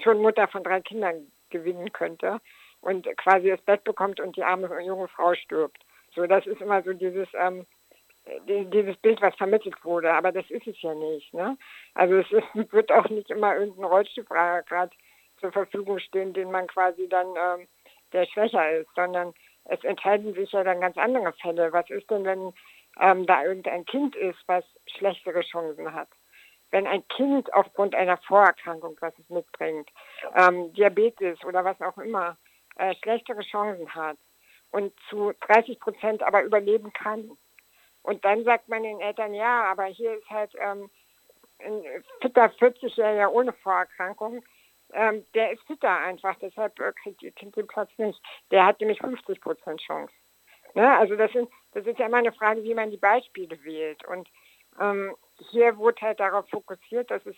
[0.02, 2.40] schon Mutter von drei Kindern gewinnen könnte
[2.82, 5.84] und quasi das Bett bekommt und die arme junge Frau stirbt.
[6.16, 7.66] So, das ist immer so dieses, ähm,
[8.48, 11.34] dieses Bild, was vermittelt wurde, aber das ist es ja nicht.
[11.34, 11.58] Ne?
[11.94, 12.32] Also es
[12.72, 14.92] wird auch nicht immer irgendein Rollstuhlfahrer gerade
[15.40, 17.68] zur Verfügung stehen, den man quasi dann, ähm,
[18.14, 19.34] der schwächer ist, sondern
[19.66, 21.74] es entscheiden sich ja dann ganz andere Fälle.
[21.74, 22.54] Was ist denn, wenn
[23.00, 24.64] ähm, da irgendein Kind ist, was
[24.98, 26.10] schlechtere Chancen hat?
[26.72, 29.90] Wenn ein Kind aufgrund einer Vorerkrankung, was es mitbringt,
[30.36, 32.38] ähm, Diabetes oder was auch immer,
[32.78, 34.18] äh, schlechtere Chancen hat
[34.72, 37.38] und zu 30 Prozent aber überleben kann.
[38.04, 40.90] Und dann sagt man den Eltern, ja, aber hier ist halt ähm,
[41.60, 41.82] ein
[42.22, 44.44] fitter 40-Jähriger ohne Vorerkrankung,
[44.94, 48.22] ähm, der ist fitter einfach, deshalb äh, kriegt ihr Kind den Platz nicht.
[48.52, 50.14] Der hat nämlich 50 Prozent Chance.
[50.76, 50.98] Ne?
[50.98, 54.06] Also das, sind, das ist ja immer eine Frage, wie man die Beispiele wählt.
[54.06, 54.30] Und
[54.80, 55.16] ähm,
[55.52, 57.36] hier wurde halt darauf fokussiert, dass es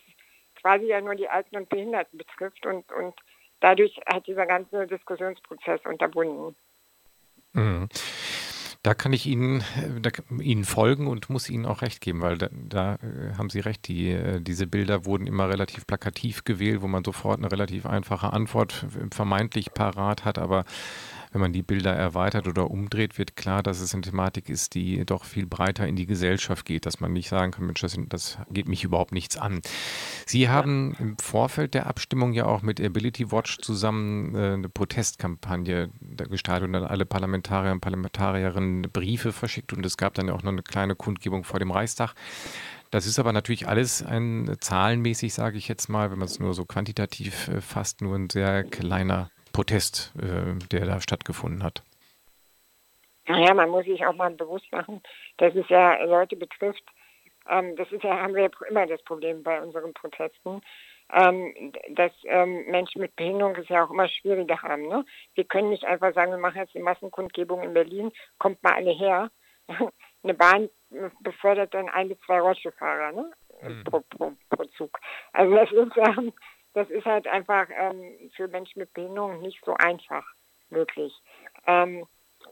[0.60, 3.14] quasi ja nur die Alten und Behinderten betrifft und, und
[3.60, 6.56] dadurch hat dieser ganze Diskussionsprozess unterbunden.
[7.52, 7.88] Mhm.
[8.86, 9.64] Da kann ich Ihnen,
[10.00, 13.58] da, Ihnen folgen und muss Ihnen auch recht geben, weil da, da äh, haben Sie
[13.58, 13.88] recht.
[13.88, 18.32] Die, äh, diese Bilder wurden immer relativ plakativ gewählt, wo man sofort eine relativ einfache
[18.32, 20.64] Antwort vermeintlich parat hat, aber
[21.36, 25.04] wenn man die Bilder erweitert oder umdreht, wird klar, dass es eine Thematik ist, die
[25.04, 28.38] doch viel breiter in die Gesellschaft geht, dass man nicht sagen kann, Mensch, das, das
[28.50, 29.60] geht mich überhaupt nichts an.
[30.24, 35.90] Sie haben im Vorfeld der Abstimmung ja auch mit Ability Watch zusammen äh, eine Protestkampagne
[36.30, 40.42] gestartet und dann alle Parlamentarier und Parlamentarierinnen Briefe verschickt und es gab dann ja auch
[40.42, 42.14] noch eine kleine Kundgebung vor dem Reichstag.
[42.90, 46.54] Das ist aber natürlich alles ein zahlenmäßig, sage ich jetzt mal, wenn man es nur
[46.54, 51.82] so quantitativ äh, fasst, nur ein sehr kleiner Protest, äh, der da stattgefunden hat.
[53.26, 55.02] Naja, man muss sich auch mal bewusst machen,
[55.38, 56.84] dass es ja Leute betrifft.
[57.48, 60.60] Ähm, das ist ja, haben wir immer das Problem bei unseren Protesten,
[61.10, 64.88] ähm, dass ähm, Menschen mit Behinderung es ja auch immer schwieriger haben.
[64.88, 65.06] Ne?
[65.34, 68.92] Wir können nicht einfach sagen, wir machen jetzt die Massenkundgebung in Berlin, kommt mal alle
[68.92, 69.30] her.
[70.22, 70.68] Eine Bahn
[71.20, 73.32] befördert dann ein bis zwei Rollstuhlfahrer ne?
[73.62, 73.84] Mhm.
[73.84, 74.98] Pro, pro, pro, Zug.
[75.32, 76.32] Also das ist, ähm,
[76.76, 80.26] das ist halt einfach ähm, für Menschen mit Behinderung nicht so einfach
[80.68, 81.10] möglich.
[81.66, 82.06] Ähm,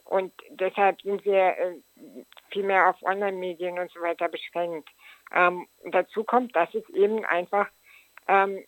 [0.04, 1.74] und deshalb sind wir äh,
[2.50, 4.88] viel mehr auf Online-Medien und so weiter beschränkt.
[5.30, 7.68] Ähm, dazu kommt, dass es eben einfach
[8.26, 8.64] ähm,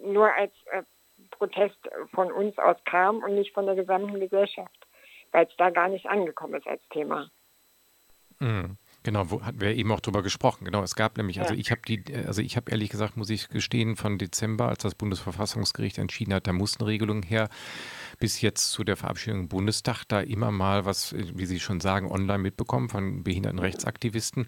[0.00, 0.84] nur als äh,
[1.32, 4.86] Protest von uns aus kam und nicht von der gesamten Gesellschaft,
[5.32, 7.28] weil es da gar nicht angekommen ist als Thema.
[8.38, 8.76] Mhm.
[9.02, 10.66] Genau, wo hatten wir eben auch drüber gesprochen.
[10.66, 13.48] Genau, es gab nämlich, also ich habe die, also ich habe ehrlich gesagt, muss ich
[13.48, 17.48] gestehen, von Dezember, als das Bundesverfassungsgericht entschieden hat, da mussten Regelungen her,
[18.18, 22.10] bis jetzt zu der Verabschiedung im Bundestag, da immer mal was, wie Sie schon sagen,
[22.10, 24.46] online mitbekommen von Behindertenrechtsaktivisten.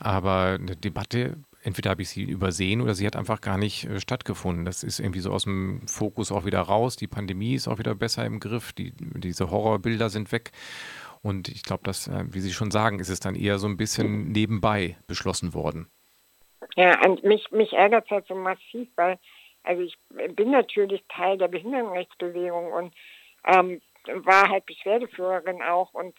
[0.00, 4.00] Aber eine Debatte entweder habe ich sie übersehen oder sie hat einfach gar nicht äh,
[4.00, 4.64] stattgefunden.
[4.64, 6.96] Das ist irgendwie so aus dem Fokus auch wieder raus.
[6.96, 8.72] Die Pandemie ist auch wieder besser im Griff.
[8.72, 10.52] Die, diese Horrorbilder sind weg.
[11.22, 13.76] Und ich glaube, dass, äh, wie Sie schon sagen, ist es dann eher so ein
[13.76, 15.88] bisschen nebenbei beschlossen worden.
[16.76, 19.18] Ja, und mich, mich ärgert es halt so massiv, weil
[19.64, 19.96] also ich
[20.34, 22.94] bin natürlich Teil der Behindertenrechtsbewegung und
[23.46, 26.16] ähm, war halt Beschwerdeführerin auch und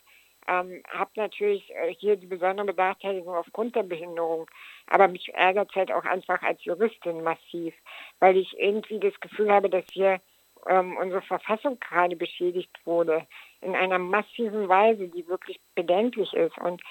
[0.47, 4.49] ähm, habe natürlich äh, hier die besondere Benachteiligung aufgrund der Behinderung.
[4.87, 7.73] Aber mich ärgert es halt auch einfach als Juristin massiv,
[8.19, 10.19] weil ich irgendwie das Gefühl habe, dass hier
[10.67, 13.25] ähm, unsere Verfassung gerade beschädigt wurde
[13.63, 16.57] in einer massiven Weise, die wirklich bedenklich ist.
[16.57, 16.81] Und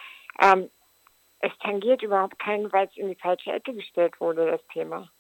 [0.41, 0.71] ähm,
[1.41, 5.11] es tangiert überhaupt keinen, weil es in die falsche Ecke gestellt wurde, das Thema.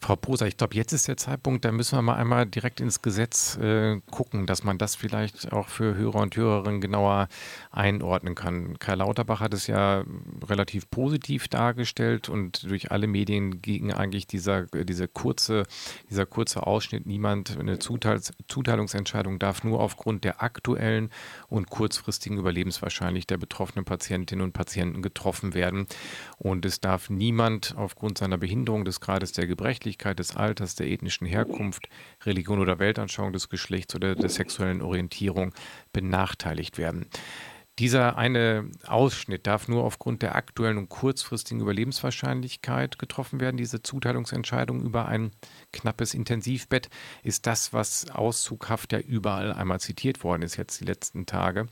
[0.00, 3.02] Frau Poser, ich glaube, jetzt ist der Zeitpunkt, da müssen wir mal einmal direkt ins
[3.02, 7.28] Gesetz äh, gucken, dass man das vielleicht auch für Hörer und Hörerinnen genauer
[7.70, 8.78] einordnen kann.
[8.78, 10.04] Karl Lauterbach hat es ja
[10.46, 15.64] relativ positiv dargestellt und durch alle Medien ging eigentlich dieser, diese kurze,
[16.10, 21.10] dieser kurze Ausschnitt, niemand, eine Zuteils Zuteilungsentscheidung darf nur aufgrund der aktuellen
[21.48, 25.86] und kurzfristigen Überlebenswahrscheinlichkeit der betroffenen Patientinnen und Patienten getroffen werden.
[26.36, 30.88] Und es darf niemand aufgrund seiner Behinderung des Grades der Gebrechlichkeit Geschlechtlichkeit, des Alters, der
[30.88, 31.88] ethnischen Herkunft,
[32.24, 35.52] Religion oder Weltanschauung des Geschlechts oder der sexuellen Orientierung
[35.92, 37.06] benachteiligt werden.
[37.78, 43.56] Dieser eine Ausschnitt darf nur aufgrund der aktuellen und kurzfristigen Überlebenswahrscheinlichkeit getroffen werden.
[43.56, 45.32] Diese Zuteilungsentscheidung über ein
[45.72, 46.88] knappes Intensivbett
[47.24, 51.66] ist das, was auszughaft ja überall einmal zitiert worden ist, jetzt die letzten Tage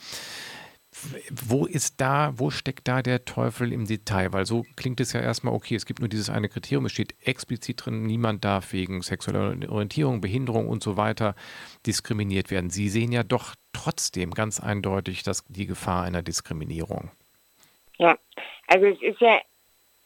[1.30, 4.32] wo ist da, wo steckt da der Teufel im Detail?
[4.32, 7.14] Weil so klingt es ja erstmal, okay, es gibt nur dieses eine Kriterium, es steht
[7.26, 11.34] explizit drin, niemand darf wegen sexueller Orientierung, Behinderung und so weiter
[11.86, 12.70] diskriminiert werden.
[12.70, 17.10] Sie sehen ja doch trotzdem ganz eindeutig dass die Gefahr einer Diskriminierung.
[17.98, 18.18] Ja,
[18.66, 19.40] also es ist ja,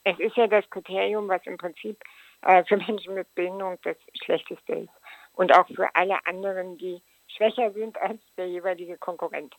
[0.04, 2.02] es ist ja das Kriterium, was im Prinzip
[2.42, 4.90] äh, für Menschen mit Behinderung das Schlechteste ist.
[5.34, 9.54] Und auch für alle anderen, die schwächer sind als der jeweilige Konkurrent.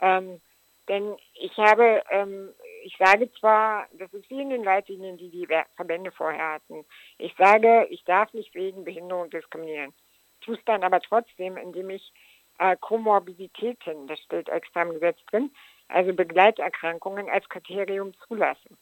[0.00, 0.40] Ähm,
[0.88, 2.52] denn ich habe, ähm,
[2.84, 6.84] ich sage zwar, das ist wie in den Leitlinien, die die Verbände vorher hatten.
[7.18, 9.92] Ich sage, ich darf nicht wegen Behinderung diskriminieren.
[10.40, 12.12] Tue es dann aber trotzdem, indem ich
[12.58, 15.54] äh, Komorbiditäten, das steht extra im Gesetz drin,
[15.88, 18.76] also Begleiterkrankungen als Kriterium zulassen,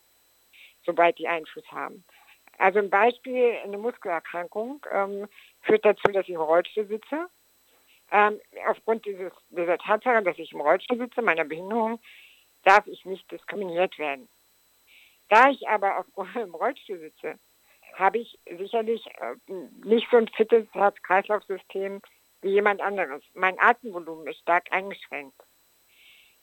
[0.84, 2.04] sobald die Einfluss haben.
[2.58, 5.28] Also ein Beispiel, eine Muskelerkrankung ähm,
[5.62, 7.28] führt dazu, dass ich Rollstuhl sitze
[8.10, 12.00] ähm, aufgrund dieses, dieser Tatsache, dass ich im Rollstuhl sitze, meiner Behinderung,
[12.64, 14.28] darf ich nicht diskriminiert werden.
[15.28, 17.38] Da ich aber aufgrund im Rollstuhl sitze,
[17.94, 19.52] habe ich sicherlich äh,
[19.84, 22.00] nicht so ein fittes Herz-Kreislauf-System
[22.42, 23.22] wie jemand anderes.
[23.34, 25.36] Mein Atemvolumen ist stark eingeschränkt.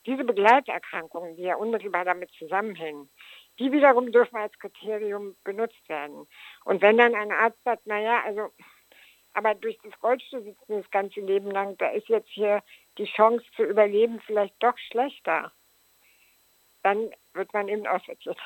[0.06, 3.10] Diese Begleiterkrankungen, die ja unmittelbar damit zusammenhängen,
[3.60, 6.28] die wiederum dürfen als Kriterium benutzt werden.
[6.64, 8.50] Und wenn dann ein Arzt sagt, naja, also
[9.38, 12.64] aber durch das Rollstuhlsitzen das ganze Leben lang, da ist jetzt hier
[12.98, 15.52] die Chance zu überleben vielleicht doch schlechter.
[16.82, 18.40] Dann wird man eben aussortiert.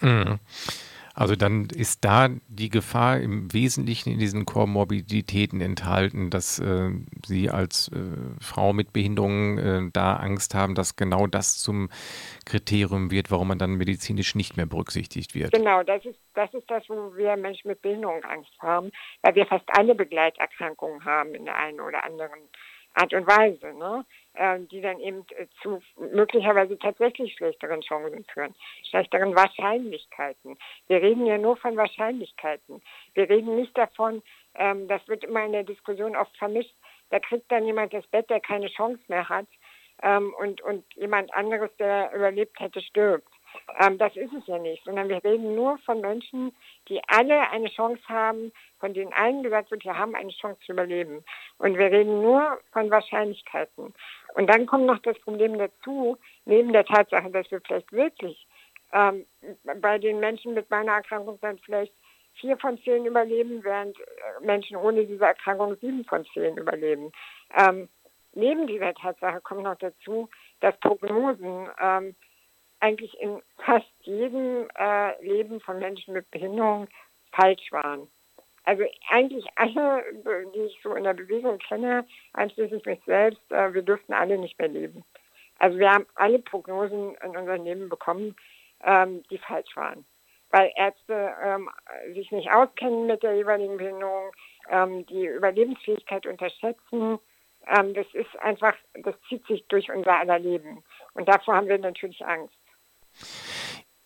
[0.00, 0.38] Mhm.
[1.18, 6.90] Also dann ist da die Gefahr im Wesentlichen in diesen Komorbiditäten enthalten, dass äh,
[7.26, 7.96] Sie als äh,
[8.40, 11.88] Frau mit Behinderungen äh, da Angst haben, dass genau das zum
[12.46, 15.50] Kriterium wird, warum man dann medizinisch nicht mehr berücksichtigt wird.
[15.50, 19.46] Genau, das ist das, ist das wo wir Menschen mit Behinderung Angst haben, weil wir
[19.46, 22.38] fast alle Begleiterkrankungen haben in der einen oder anderen
[22.94, 24.04] Art und Weise, ne?
[24.38, 28.54] Äh, die dann eben äh, zu möglicherweise tatsächlich schlechteren Chancen führen,
[28.88, 30.56] schlechteren Wahrscheinlichkeiten.
[30.86, 32.80] Wir reden ja nur von Wahrscheinlichkeiten.
[33.14, 34.22] Wir reden nicht davon,
[34.54, 36.74] ähm, das wird immer in der Diskussion oft vermischt,
[37.10, 39.46] da kriegt dann jemand das Bett, der keine Chance mehr hat
[40.02, 43.28] ähm, und, und jemand anderes, der überlebt hätte, stirbt.
[43.80, 46.54] Ähm, das ist es ja nicht, sondern wir reden nur von Menschen,
[46.88, 50.72] die alle eine Chance haben, von denen allen gesagt wird, wir haben eine Chance zu
[50.72, 51.24] überleben.
[51.58, 53.94] Und wir reden nur von Wahrscheinlichkeiten.
[54.34, 58.46] Und dann kommt noch das Problem dazu, neben der Tatsache, dass wir vielleicht wirklich
[58.92, 59.26] ähm,
[59.80, 61.92] bei den Menschen mit meiner Erkrankung dann vielleicht
[62.34, 64.04] vier von zehn überleben, während äh,
[64.42, 67.12] Menschen ohne diese Erkrankung sieben von zehn überleben.
[67.56, 67.88] Ähm,
[68.34, 70.28] neben dieser Tatsache kommt noch dazu,
[70.60, 72.14] dass Prognosen ähm,
[72.80, 76.86] eigentlich in fast jedem äh, Leben von Menschen mit Behinderung
[77.32, 78.08] falsch waren.
[78.68, 80.04] Also eigentlich alle,
[80.54, 84.58] die ich so in der Bewegung kenne, einschließlich mich selbst, äh, wir dürften alle nicht
[84.58, 85.06] mehr leben.
[85.58, 88.36] Also wir haben alle Prognosen in unserem Leben bekommen,
[88.84, 90.04] ähm, die falsch waren.
[90.50, 91.70] Weil Ärzte ähm,
[92.12, 94.32] sich nicht auskennen mit der jeweiligen Behinderung,
[94.68, 97.18] ähm, die Überlebensfähigkeit unterschätzen.
[97.64, 100.84] Das ist einfach, das zieht sich durch unser aller Leben.
[101.14, 102.54] Und davor haben wir natürlich Angst.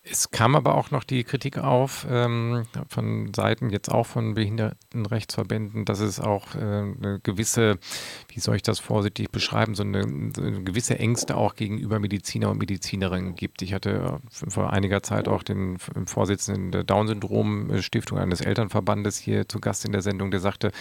[0.05, 5.85] Es kam aber auch noch die Kritik auf ähm, von Seiten jetzt auch von Behindertenrechtsverbänden,
[5.85, 7.79] dass es auch äh, eine gewisse,
[8.27, 12.51] wie soll ich das vorsichtig beschreiben, so eine, so eine, gewisse Ängste auch gegenüber Mediziner
[12.51, 13.63] und Medizinerinnen gibt.
[13.63, 19.85] Ich hatte vor einiger Zeit auch den Vorsitzenden der Down-Syndrom-Stiftung eines Elternverbandes hier zu Gast
[19.85, 20.73] in der Sendung, der sagte,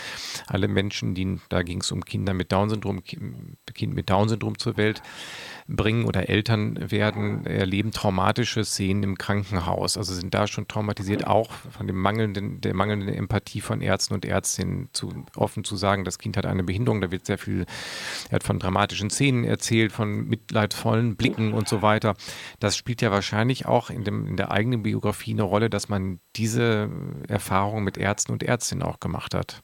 [0.47, 5.03] alle Menschen, die, da ging es um Kinder mit Down-Syndrom, Kind mit Down-Syndrom zur Welt,
[5.67, 9.97] bringen oder Eltern werden, erleben traumatische Szenen im Krankenhaus.
[9.97, 14.25] Also sind da schon traumatisiert, auch von dem mangelnden, der mangelnden Empathie von Ärzten und
[14.25, 17.65] Ärztinnen zu, offen zu sagen, das Kind hat eine Behinderung, da wird sehr viel,
[18.29, 22.15] er hat von dramatischen Szenen erzählt, von mitleidvollen Blicken und so weiter.
[22.59, 26.19] Das spielt ja wahrscheinlich auch in, dem, in der eigenen Biografie eine Rolle, dass man
[26.35, 26.89] diese
[27.27, 29.61] Erfahrung mit Ärzten und Ärztinnen auch gemacht hat.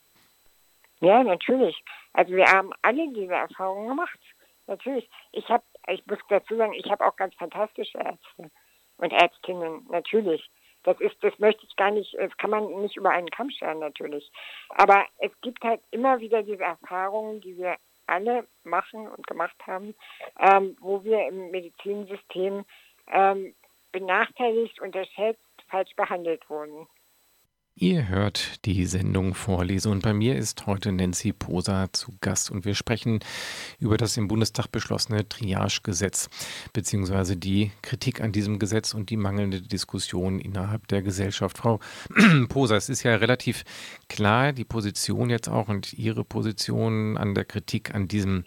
[1.00, 1.76] Ja, natürlich.
[2.14, 4.20] Also wir haben alle diese Erfahrungen gemacht.
[4.66, 5.10] Natürlich.
[5.32, 8.52] Ich habe ich muss dazu sagen, ich habe auch ganz fantastische Ärzte
[8.98, 10.50] und Ärztinnen, natürlich.
[10.84, 13.80] Das ist, das möchte ich gar nicht, das kann man nicht über einen Kamm scheren,
[13.80, 14.32] natürlich.
[14.70, 19.94] Aber es gibt halt immer wieder diese Erfahrungen, die wir alle machen und gemacht haben,
[20.40, 22.64] ähm, wo wir im Medizinsystem
[23.08, 23.54] ähm,
[23.92, 26.88] benachteiligt, unterschätzt, falsch behandelt wurden.
[27.80, 32.66] Ihr hört die Sendung Vorlese und bei mir ist heute Nancy Poser zu Gast und
[32.66, 33.20] wir sprechen
[33.78, 36.28] über das im Bundestag beschlossene Triage-Gesetz
[36.74, 41.60] beziehungsweise die Kritik an diesem Gesetz und die mangelnde Diskussion innerhalb der Gesellschaft.
[41.60, 41.80] Frau
[42.50, 43.64] Poser, es ist ja relativ
[44.10, 48.44] klar, die Position jetzt auch und Ihre Position an der Kritik an diesem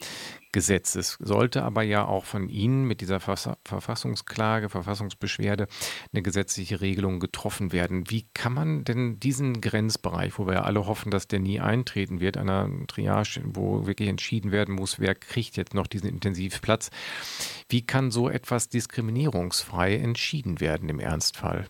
[0.52, 0.94] Gesetz.
[0.96, 5.68] Es sollte aber ja auch von Ihnen mit dieser Verfassungsklage, Verfassungsbeschwerde
[6.12, 8.10] eine gesetzliche Regelung getroffen werden.
[8.10, 12.20] Wie kann man denn diesen Grenzbereich, wo wir ja alle hoffen, dass der nie eintreten
[12.20, 16.90] wird, einer Triage, wo wirklich entschieden werden muss, wer kriegt jetzt noch diesen Intensivplatz,
[17.68, 21.66] wie kann so etwas diskriminierungsfrei entschieden werden im Ernstfall?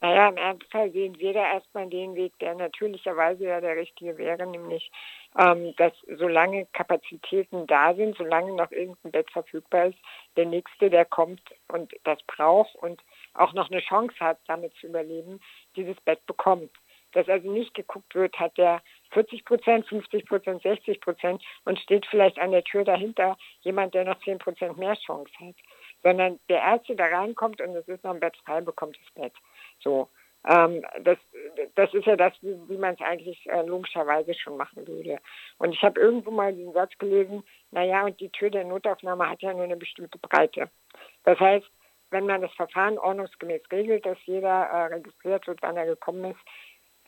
[0.00, 4.46] Naja, im Ernstfall sehen wir da erstmal den Weg, der natürlicherweise ja der richtige wäre,
[4.46, 4.90] nämlich
[5.38, 9.98] ähm, dass solange Kapazitäten da sind, solange noch irgendein Bett verfügbar ist,
[10.36, 13.00] der Nächste, der kommt und das braucht und
[13.34, 15.40] auch noch eine Chance hat, damit zu überleben,
[15.76, 16.70] dieses Bett bekommt.
[17.12, 22.04] Dass also nicht geguckt wird, hat der 40 Prozent, 50 Prozent, 60 Prozent und steht
[22.06, 25.54] vielleicht an der Tür dahinter jemand, der noch 10 Prozent mehr Chance hat.
[26.02, 29.32] Sondern der Ärzte, der reinkommt und es ist noch ein Bett frei, bekommt das Bett.
[29.78, 30.08] So.
[30.46, 31.18] Ähm, das,
[31.74, 35.18] das ist ja das, wie, wie man es eigentlich äh, logischerweise schon machen würde.
[35.58, 39.42] Und ich habe irgendwo mal den Satz gelesen, naja, und die Tür der Notaufnahme hat
[39.42, 40.70] ja nur eine bestimmte Breite.
[41.24, 41.66] Das heißt,
[42.10, 46.40] wenn man das Verfahren ordnungsgemäß regelt, dass jeder äh, registriert wird, wann er gekommen ist,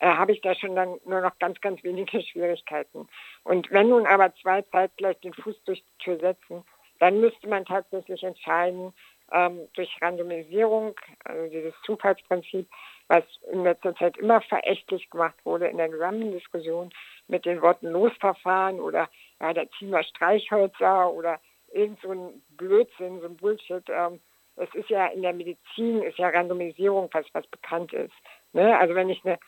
[0.00, 3.08] äh, habe ich da schon dann nur noch ganz, ganz wenige Schwierigkeiten.
[3.44, 6.64] Und wenn nun aber zwei zeitgleich den Fuß durch die Tür setzen,
[6.98, 8.92] dann müsste man tatsächlich entscheiden,
[9.32, 12.68] ähm, durch Randomisierung, also dieses Zufallsprinzip,
[13.08, 16.90] was in letzter Zeit immer verächtlich gemacht wurde in der gesamten Diskussion
[17.26, 19.08] mit den Worten Losverfahren oder
[19.40, 21.40] ja, ziehen wir Streichhölzer oder
[21.72, 23.84] irgend so ein Blödsinn, so ein Bullshit.
[23.88, 24.20] Ähm,
[24.56, 28.14] es ist ja in der Medizin, ist ja Randomisierung was, was bekannt ist.
[28.52, 28.78] Ne?
[28.78, 29.38] Also wenn ich eine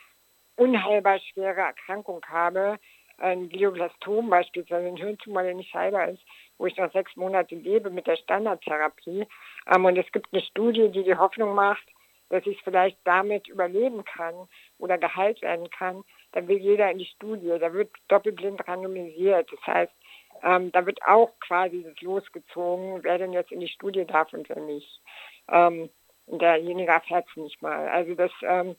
[0.56, 2.78] unheilbar schwere Erkrankung habe,
[3.18, 6.22] ein Glioblastom beispielsweise, ein Hirntumor, der nicht heilbar ist,
[6.58, 9.26] wo ich noch sechs Monate lebe mit der Standardtherapie.
[9.72, 11.86] Ähm, und es gibt eine Studie, die die Hoffnung macht,
[12.28, 14.34] dass ich es vielleicht damit überleben kann
[14.78, 16.02] oder geheilt werden kann,
[16.32, 17.54] dann will jeder in die Studie.
[17.60, 19.50] Da wird doppelblind randomisiert.
[19.52, 19.92] Das heißt,
[20.42, 24.48] ähm, da wird auch quasi das losgezogen, wer denn jetzt in die Studie darf und
[24.48, 25.00] wer nicht.
[25.48, 25.90] Ähm,
[26.26, 27.88] derjenige erfährt es nicht mal.
[27.88, 28.76] Also das, ähm,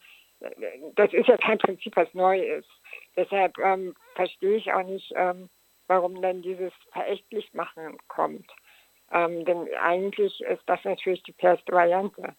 [0.96, 2.70] das ist ja kein Prinzip, was neu ist.
[3.16, 5.50] Deshalb ähm, verstehe ich auch nicht, ähm,
[5.88, 8.50] warum dann dieses Verächtlichmachen kommt.
[9.12, 12.36] Ähm, denn eigentlich ist das natürlich die fairste Variante.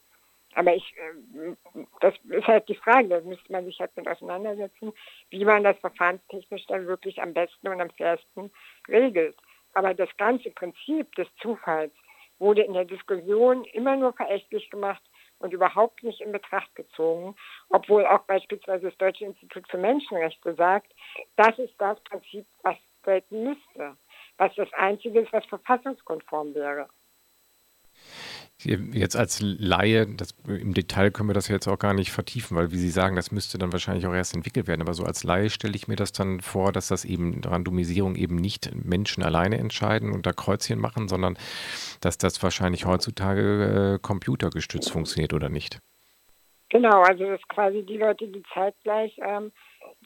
[0.55, 1.55] Aber ich, äh,
[2.01, 4.92] das ist halt die Frage, da müsste man sich halt mit auseinandersetzen,
[5.30, 8.51] wie man das verfahrenstechnisch dann wirklich am besten und am fairsten
[8.88, 9.36] regelt.
[9.74, 11.92] Aber das ganze Prinzip des Zufalls
[12.38, 15.03] wurde in der Diskussion immer nur verächtlich gemacht
[15.38, 17.34] und überhaupt nicht in Betracht gezogen,
[17.68, 20.92] obwohl auch beispielsweise das Deutsche Institut für Menschenrechte sagt,
[21.36, 23.96] das ist das Prinzip, was gelten müsste,
[24.36, 26.88] was das Einzige ist, was verfassungskonform wäre.
[28.66, 32.70] Jetzt als Laie, das, im Detail können wir das jetzt auch gar nicht vertiefen, weil
[32.70, 34.80] wie Sie sagen, das müsste dann wahrscheinlich auch erst entwickelt werden.
[34.80, 38.36] Aber so als Laie stelle ich mir das dann vor, dass das eben Randomisierung eben
[38.36, 41.36] nicht Menschen alleine entscheiden und da Kreuzchen machen, sondern
[42.00, 45.80] dass das wahrscheinlich heutzutage äh, computergestützt funktioniert oder nicht.
[46.70, 49.52] Genau, also dass quasi die Leute, die zeitgleich ähm,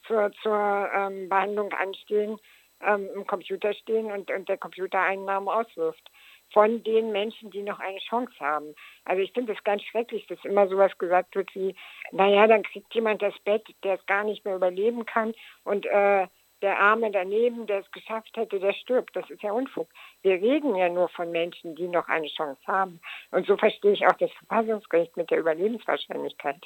[0.07, 2.38] zur, zur ähm, Behandlung anstehen,
[2.87, 6.11] ähm, im Computer stehen und, und der Computer einen Namen auswirft
[6.53, 8.74] von den Menschen, die noch eine Chance haben.
[9.05, 11.74] Also ich finde es ganz schrecklich, dass immer sowas gesagt wird wie,
[12.12, 16.26] naja, dann kriegt jemand das Bett, der es gar nicht mehr überleben kann und äh,
[16.62, 19.14] der Arme daneben, der es geschafft hätte, der stirbt.
[19.14, 19.89] Das ist ja Unfug.
[20.22, 23.01] Wir reden ja nur von Menschen, die noch eine Chance haben.
[23.31, 26.57] Und so verstehe ich auch das Verfassungsgericht mit der Überlebenswahrscheinlichkeit,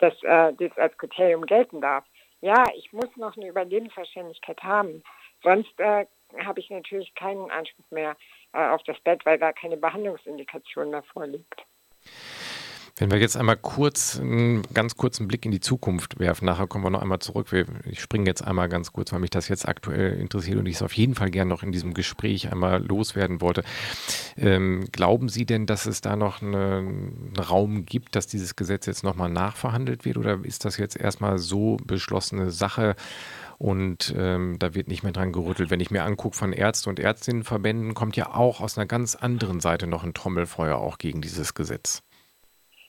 [0.00, 2.04] dass äh, das als Kriterium gelten darf.
[2.40, 5.02] Ja, ich muss noch eine Überlebenswahrscheinlichkeit haben.
[5.46, 6.06] Sonst äh,
[6.44, 8.16] habe ich natürlich keinen Anspruch mehr
[8.52, 11.62] äh, auf das Bett, weil gar keine Behandlungsindikation mehr vorliegt.
[12.98, 16.82] Wenn wir jetzt einmal kurz einen ganz kurzen Blick in die Zukunft werfen, nachher kommen
[16.82, 17.46] wir noch einmal zurück.
[17.84, 20.82] Ich springe jetzt einmal ganz kurz, weil mich das jetzt aktuell interessiert und ich es
[20.82, 23.62] auf jeden Fall gerne noch in diesem Gespräch einmal loswerden wollte.
[24.36, 28.86] Ähm, glauben Sie denn, dass es da noch eine, einen Raum gibt, dass dieses Gesetz
[28.86, 32.96] jetzt nochmal nachverhandelt wird oder ist das jetzt erstmal so beschlossene Sache?
[33.58, 35.70] Und ähm, da wird nicht mehr dran gerüttelt.
[35.70, 39.60] Wenn ich mir angucke von Ärzte und Ärztinnenverbänden, kommt ja auch aus einer ganz anderen
[39.60, 42.02] Seite noch ein Trommelfeuer auch gegen dieses Gesetz.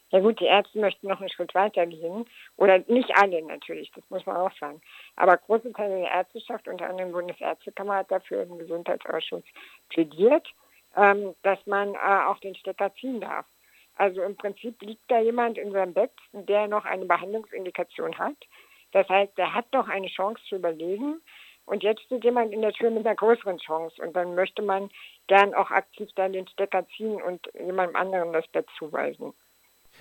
[0.09, 2.25] Ja gut, die Ärzte möchten noch einen Schritt weiter gehen.
[2.55, 4.81] Oder nicht alle natürlich, das muss man auch sagen.
[5.15, 9.43] Aber große Teile der Ärzteschaft, unter anderem Bundesärztekammer, hat dafür im Gesundheitsausschuss
[9.89, 10.47] plädiert,
[10.95, 13.45] ähm, dass man äh, auch den Stecker ziehen darf.
[13.95, 18.37] Also im Prinzip liegt da jemand in seinem Bett, der noch eine Behandlungsindikation hat.
[18.91, 21.21] Das heißt, der hat noch eine Chance zu überleben.
[21.65, 24.01] Und jetzt steht jemand in der Tür mit einer größeren Chance.
[24.01, 24.89] Und dann möchte man
[25.27, 29.33] gern auch aktiv dann den Stecker ziehen und jemandem anderen das Bett zuweisen.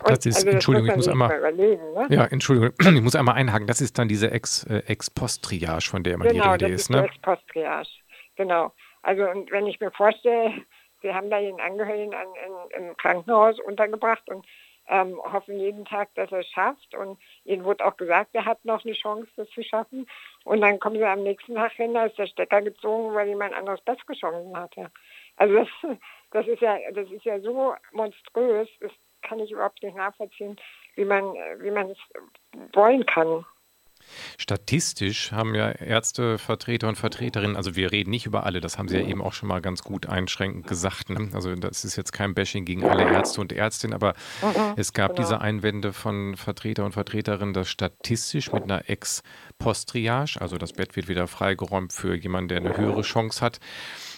[0.05, 2.07] Das ist, also Entschuldigung, ich muss einmal, ne?
[2.11, 3.67] ja, Entschuldigung, ich muss einmal einhaken.
[3.67, 6.91] Das ist dann diese Ex-Post-Triage, äh, Ex von der immer genau, die Rede ist.
[6.91, 7.05] Das ist ne?
[7.05, 7.89] Ex-Post-Triage.
[8.37, 8.73] Genau.
[9.03, 10.53] Also und wenn ich mir vorstelle,
[11.03, 12.27] Sie haben da den Angehörigen an,
[12.77, 14.47] in, im Krankenhaus untergebracht und
[14.89, 16.95] ähm, hoffen jeden Tag, dass er es schafft.
[16.95, 20.07] Und ihnen wurde auch gesagt, er hat noch eine Chance, das zu schaffen.
[20.45, 23.55] Und dann kommen sie am nächsten Tag hin, da ist der Stecker gezogen, weil jemand
[23.55, 24.91] anderes Bett geschossen hatte.
[25.37, 25.69] Also das,
[26.31, 30.57] das ist ja, das ist ja so monströs, das kann ich überhaupt nicht nachvollziehen,
[30.95, 31.25] wie man,
[31.59, 31.99] wie man es
[32.73, 33.45] wollen kann.
[34.39, 38.97] Statistisch haben ja Ärztevertreter und Vertreterinnen, also wir reden nicht über alle, das haben Sie
[38.97, 41.11] ja eben auch schon mal ganz gut einschränkend gesagt.
[41.11, 41.29] Ne?
[41.33, 45.17] Also das ist jetzt kein Bashing gegen alle Ärzte und Ärztinnen, aber mhm, es gab
[45.17, 45.23] genau.
[45.23, 51.09] diese Einwände von Vertreter und Vertreterinnen, dass statistisch mit einer Ex-Post-Triage, also das Bett wird
[51.09, 53.61] wieder freigeräumt für jemanden, der eine höhere Chance hat,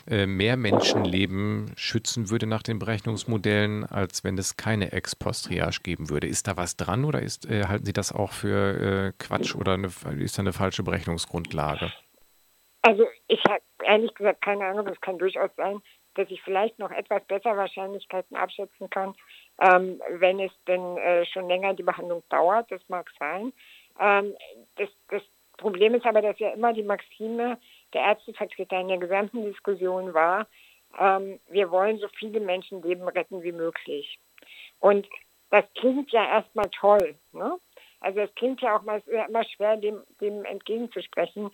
[0.08, 6.26] äh, mehr Menschenleben schützen würde nach den Berechnungsmodellen, als wenn es keine Ex-Post-Triage geben würde.
[6.26, 9.76] Ist da was dran oder ist, äh, halten Sie das auch für äh, Quatsch oder
[9.84, 11.92] eine, ist eine falsche Berechnungsgrundlage?
[12.82, 14.86] Also ich habe ehrlich gesagt keine Ahnung.
[14.88, 15.82] Es kann durchaus sein,
[16.14, 19.14] dass ich vielleicht noch etwas besser Wahrscheinlichkeiten abschätzen kann,
[19.60, 22.70] ähm, wenn es denn äh, schon länger die Behandlung dauert.
[22.70, 23.52] Das mag sein.
[24.00, 24.34] Ähm,
[24.76, 25.22] das, das
[25.56, 27.58] Problem ist aber, dass ja immer die Maxime
[27.92, 30.46] der Ärztevertreter in der gesamten Diskussion war,
[30.98, 34.18] ähm, wir wollen so viele Menschenleben retten wie möglich.
[34.80, 35.06] Und
[35.50, 37.16] das klingt ja erstmal toll.
[37.32, 37.58] Ne?
[38.00, 41.50] Also es klingt ja auch mal, immer schwer, dem, dem entgegenzusprechen,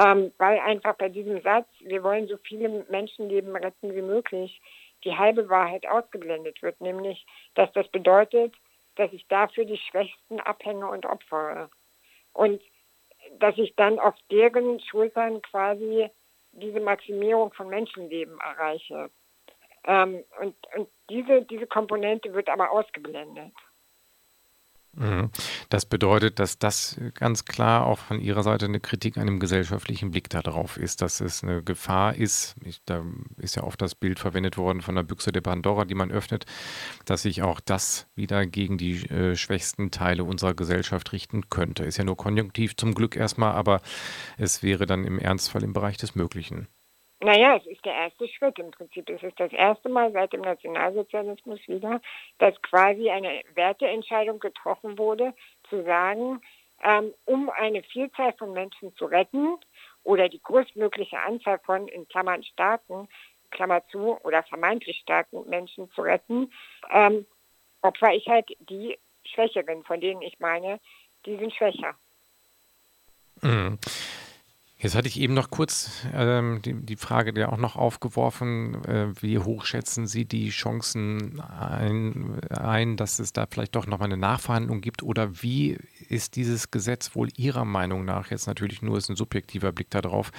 [0.00, 4.60] ähm, weil einfach bei diesem Satz, wir wollen so viele Menschenleben retten wie möglich,
[5.04, 8.54] die halbe Wahrheit ausgeblendet wird, nämlich, dass das bedeutet,
[8.96, 11.70] dass ich dafür die Schwächsten abhänge und opfere.
[12.32, 12.60] Und
[13.38, 16.08] dass ich dann auf deren Schultern quasi
[16.52, 19.10] diese Maximierung von Menschenleben erreiche.
[19.84, 23.52] Ähm, und und diese, diese Komponente wird aber ausgeblendet.
[24.94, 25.30] Mhm.
[25.68, 30.10] Das bedeutet, dass das ganz klar auch von Ihrer Seite eine Kritik an dem gesellschaftlichen
[30.10, 32.56] Blick darauf ist, dass es eine Gefahr ist.
[32.64, 33.04] Ich, da
[33.36, 36.46] ist ja oft das Bild verwendet worden von der Büchse der Pandora, die man öffnet,
[37.04, 41.84] dass sich auch das wieder gegen die äh, schwächsten Teile unserer Gesellschaft richten könnte.
[41.84, 43.80] Ist ja nur konjunktiv zum Glück erstmal, aber
[44.36, 46.68] es wäre dann im Ernstfall im Bereich des Möglichen.
[47.20, 49.08] Naja, es ist der erste Schritt im Prinzip.
[49.10, 52.00] Es ist das erste Mal seit dem Nationalsozialismus wieder,
[52.38, 55.34] dass quasi eine Werteentscheidung getroffen wurde,
[55.68, 56.40] zu sagen,
[56.84, 59.56] ähm, um eine Vielzahl von Menschen zu retten
[60.04, 63.08] oder die größtmögliche Anzahl von, in Klammern starken,
[63.50, 66.52] Klammer zu, oder vermeintlich starken Menschen zu retten,
[66.90, 67.26] ähm,
[67.82, 70.78] opfer ich halt die Schwächeren, von denen ich meine,
[71.26, 71.96] die sind schwächer.
[73.42, 73.78] Mhm.
[74.80, 79.08] Jetzt hatte ich eben noch kurz ähm, die, die, Frage der auch noch aufgeworfen, äh,
[79.20, 84.16] wie hoch schätzen Sie die Chancen ein, ein, dass es da vielleicht doch nochmal eine
[84.16, 89.08] Nachverhandlung gibt oder wie ist dieses Gesetz wohl Ihrer Meinung nach, jetzt natürlich nur ist
[89.08, 90.30] ein subjektiver Blick darauf,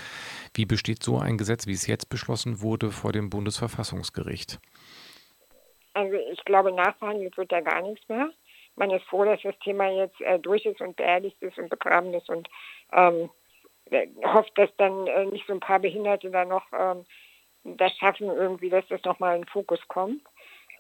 [0.54, 4.58] wie besteht so ein Gesetz, wie es jetzt beschlossen wurde, vor dem Bundesverfassungsgericht?
[5.96, 8.30] Also ich glaube, nachverhandelt wird da gar nichts mehr.
[8.78, 12.14] Man ist froh, dass das Thema jetzt äh, durch ist und beerdigt ist und begraben
[12.14, 12.48] ist und
[12.94, 13.28] ähm, äh,
[14.24, 17.06] hofft, dass dann äh, nicht so ein paar Behinderte da noch ähm,
[17.64, 20.22] das schaffen, irgendwie, dass das nochmal in den Fokus kommt.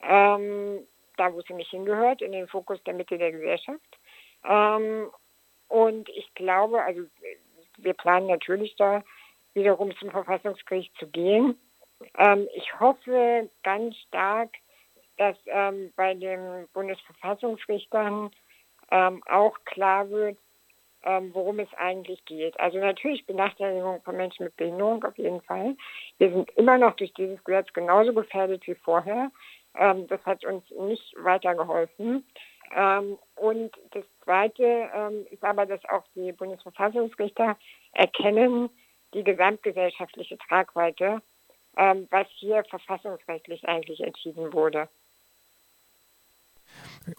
[0.03, 0.87] Ähm,
[1.17, 3.99] da, wo es nämlich hingehört, in den Fokus der Mitte der Gesellschaft.
[4.45, 5.09] Ähm,
[5.67, 7.01] und ich glaube, also
[7.77, 9.03] wir planen natürlich da
[9.53, 11.59] wiederum zum Verfassungsgericht zu gehen.
[12.17, 14.51] Ähm, ich hoffe ganz stark,
[15.17, 18.31] dass ähm, bei den Bundesverfassungsrichtern
[18.91, 20.37] ähm, auch klar wird,
[21.03, 22.59] ähm, worum es eigentlich geht.
[22.59, 25.75] Also natürlich Benachteiligung von Menschen mit Behinderung auf jeden Fall.
[26.17, 29.31] Wir sind immer noch durch dieses Gesetz genauso gefährdet wie vorher.
[29.75, 32.25] Ähm, das hat uns nicht weitergeholfen.
[32.75, 37.57] Ähm, und das Zweite ähm, ist aber, dass auch die Bundesverfassungsrichter
[37.93, 38.69] erkennen
[39.13, 41.21] die gesamtgesellschaftliche Tragweite,
[41.77, 44.87] ähm, was hier verfassungsrechtlich eigentlich entschieden wurde.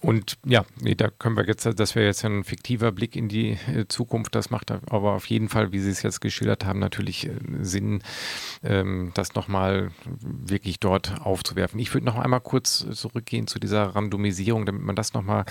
[0.01, 3.53] Und ja, nee, da können wir jetzt, das wäre jetzt ein fiktiver Blick in die
[3.53, 4.35] äh, Zukunft.
[4.35, 8.03] Das macht aber auf jeden Fall, wie Sie es jetzt geschildert haben, natürlich äh, Sinn,
[8.62, 11.81] ähm, das nochmal wirklich dort aufzuwerfen.
[11.81, 15.45] Ich würde noch einmal kurz zurückgehen zu dieser Randomisierung, damit man das nochmal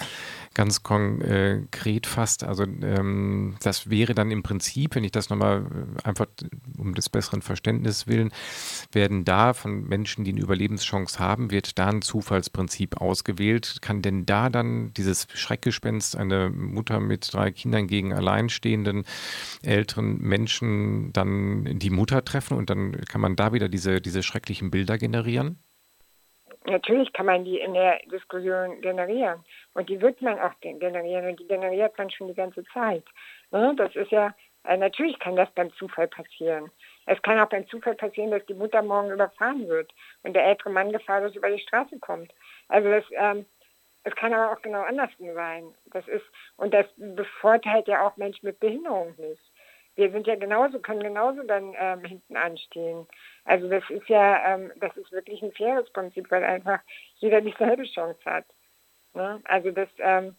[0.54, 2.44] ganz konkret fasst.
[2.44, 5.66] Also ähm, das wäre dann im Prinzip, wenn ich das nochmal
[5.98, 6.28] äh, einfach
[6.78, 8.32] um des besseren Verständnisses willen,
[8.92, 13.78] werden da von Menschen, die eine Überlebenschance haben, wird da ein Zufallsprinzip ausgewählt.
[13.82, 19.06] Kann denn da dann dieses Schreckgespenst, eine Mutter mit drei Kindern gegen alleinstehenden
[19.64, 24.72] älteren Menschen dann die Mutter treffen und dann kann man da wieder diese, diese schrecklichen
[24.72, 25.60] Bilder generieren?
[26.66, 29.44] Natürlich kann man die in der Diskussion generieren.
[29.74, 33.06] Und die wird man auch generieren und die generiert man schon die ganze Zeit.
[33.52, 33.74] Ne?
[33.78, 36.70] Das ist ja, äh, natürlich kann das beim Zufall passieren.
[37.06, 39.92] Es kann auch beim Zufall passieren, dass die Mutter morgen überfahren wird
[40.24, 42.32] und der ältere Mann gefahrlos über die Straße kommt.
[42.68, 43.46] Also das, ähm,
[44.04, 45.74] es kann aber auch genau andersrum sein.
[45.88, 46.26] Das ist,
[46.58, 49.42] und das bevorteilt ja auch Menschen mit Behinderung nicht.
[49.96, 53.06] Wir sind ja genauso, können genauso dann ähm, hinten anstehen.
[53.44, 56.80] Also das ist ja, ähm, das ist wirklich ein faires Prinzip, weil einfach
[57.16, 58.46] jeder dieselbe Chance hat.
[59.14, 59.42] Ne?
[59.44, 60.36] Also das, ähm,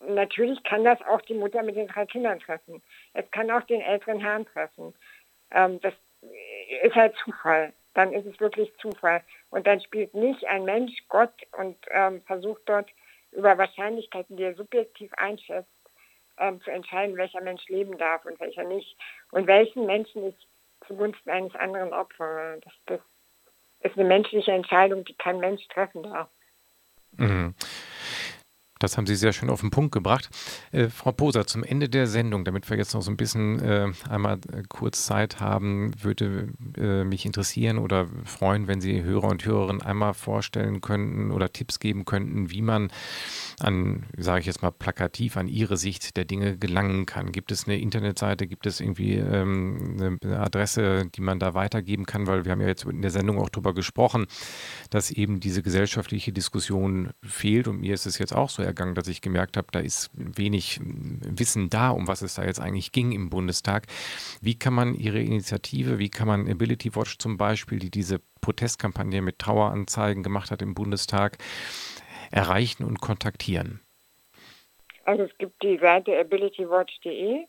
[0.00, 2.82] natürlich kann das auch die Mutter mit den drei Kindern treffen.
[3.12, 4.94] Es kann auch den älteren Herrn treffen.
[5.50, 5.92] Ähm, das
[6.82, 9.22] ist halt Zufall dann ist es wirklich Zufall.
[9.50, 12.88] Und dann spielt nicht ein Mensch Gott und ähm, versucht dort
[13.32, 15.68] über Wahrscheinlichkeiten, die er subjektiv einschätzt,
[16.38, 18.96] ähm, zu entscheiden, welcher Mensch leben darf und welcher nicht.
[19.30, 20.48] Und welchen Menschen ich
[20.86, 22.58] zugunsten eines anderen opfere.
[22.62, 23.00] Das, das
[23.80, 26.28] ist eine menschliche Entscheidung, die kein Mensch treffen darf.
[27.12, 27.54] Mhm.
[28.80, 30.30] Das haben Sie sehr schön auf den Punkt gebracht.
[30.72, 33.92] Äh, Frau Poser, zum Ende der Sendung, damit wir jetzt noch so ein bisschen äh,
[34.08, 39.44] einmal äh, kurz Zeit haben, würde äh, mich interessieren oder freuen, wenn Sie Hörer und
[39.44, 42.90] Hörerinnen einmal vorstellen könnten oder Tipps geben könnten, wie man
[43.60, 47.32] an, sage ich jetzt mal plakativ, an Ihre Sicht der Dinge gelangen kann.
[47.32, 52.26] Gibt es eine Internetseite, gibt es irgendwie ähm, eine Adresse, die man da weitergeben kann?
[52.26, 54.26] Weil wir haben ja jetzt in der Sendung auch darüber gesprochen,
[54.88, 59.08] dass eben diese gesellschaftliche Diskussion fehlt und mir ist es jetzt auch so ergangen, dass
[59.08, 63.12] ich gemerkt habe, da ist wenig Wissen da, um was es da jetzt eigentlich ging
[63.12, 63.86] im Bundestag.
[64.40, 69.22] Wie kann man Ihre Initiative, wie kann man Ability Watch zum Beispiel, die diese Protestkampagne
[69.22, 71.38] mit Traueranzeigen gemacht hat im Bundestag,
[72.30, 73.80] erreichen und kontaktieren?
[75.04, 77.44] Also es gibt die Seite abilitywatch.de.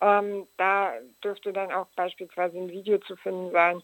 [0.00, 0.92] Ähm, da
[1.22, 3.82] dürfte dann auch beispielsweise ein Video zu finden sein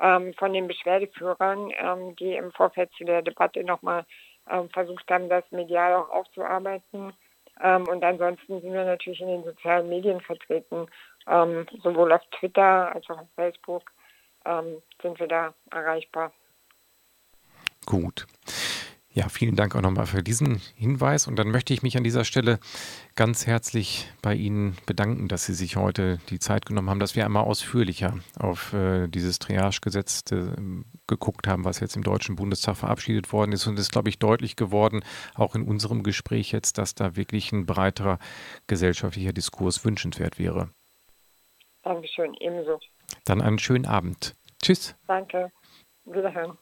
[0.00, 4.04] ähm, von den Beschwerdeführern, ähm, die im Vorfeld zu der Debatte nochmal
[4.50, 7.12] ähm, versucht haben, das medial auch aufzuarbeiten.
[7.60, 10.86] Ähm, und ansonsten sind wir natürlich in den sozialen Medien vertreten,
[11.26, 13.90] ähm, sowohl auf Twitter als auch auf Facebook
[15.02, 16.32] sind wir da erreichbar.
[17.84, 18.26] Gut.
[19.10, 21.26] Ja, vielen Dank auch nochmal für diesen Hinweis.
[21.26, 22.60] Und dann möchte ich mich an dieser Stelle
[23.16, 27.24] ganz herzlich bei Ihnen bedanken, dass Sie sich heute die Zeit genommen haben, dass wir
[27.24, 30.52] einmal ausführlicher auf äh, dieses Triage-Gesetz äh,
[31.06, 33.66] geguckt haben, was jetzt im Deutschen Bundestag verabschiedet worden ist.
[33.66, 35.02] Und es ist, glaube ich, deutlich geworden,
[35.34, 38.18] auch in unserem Gespräch jetzt, dass da wirklich ein breiterer
[38.66, 40.68] gesellschaftlicher Diskurs wünschenswert wäre.
[41.82, 42.78] Dankeschön, ebenso.
[43.24, 44.36] Dann einen schönen Abend.
[44.62, 44.94] Tschüss.
[45.06, 45.50] Danke.
[46.04, 46.58] Wiederhören.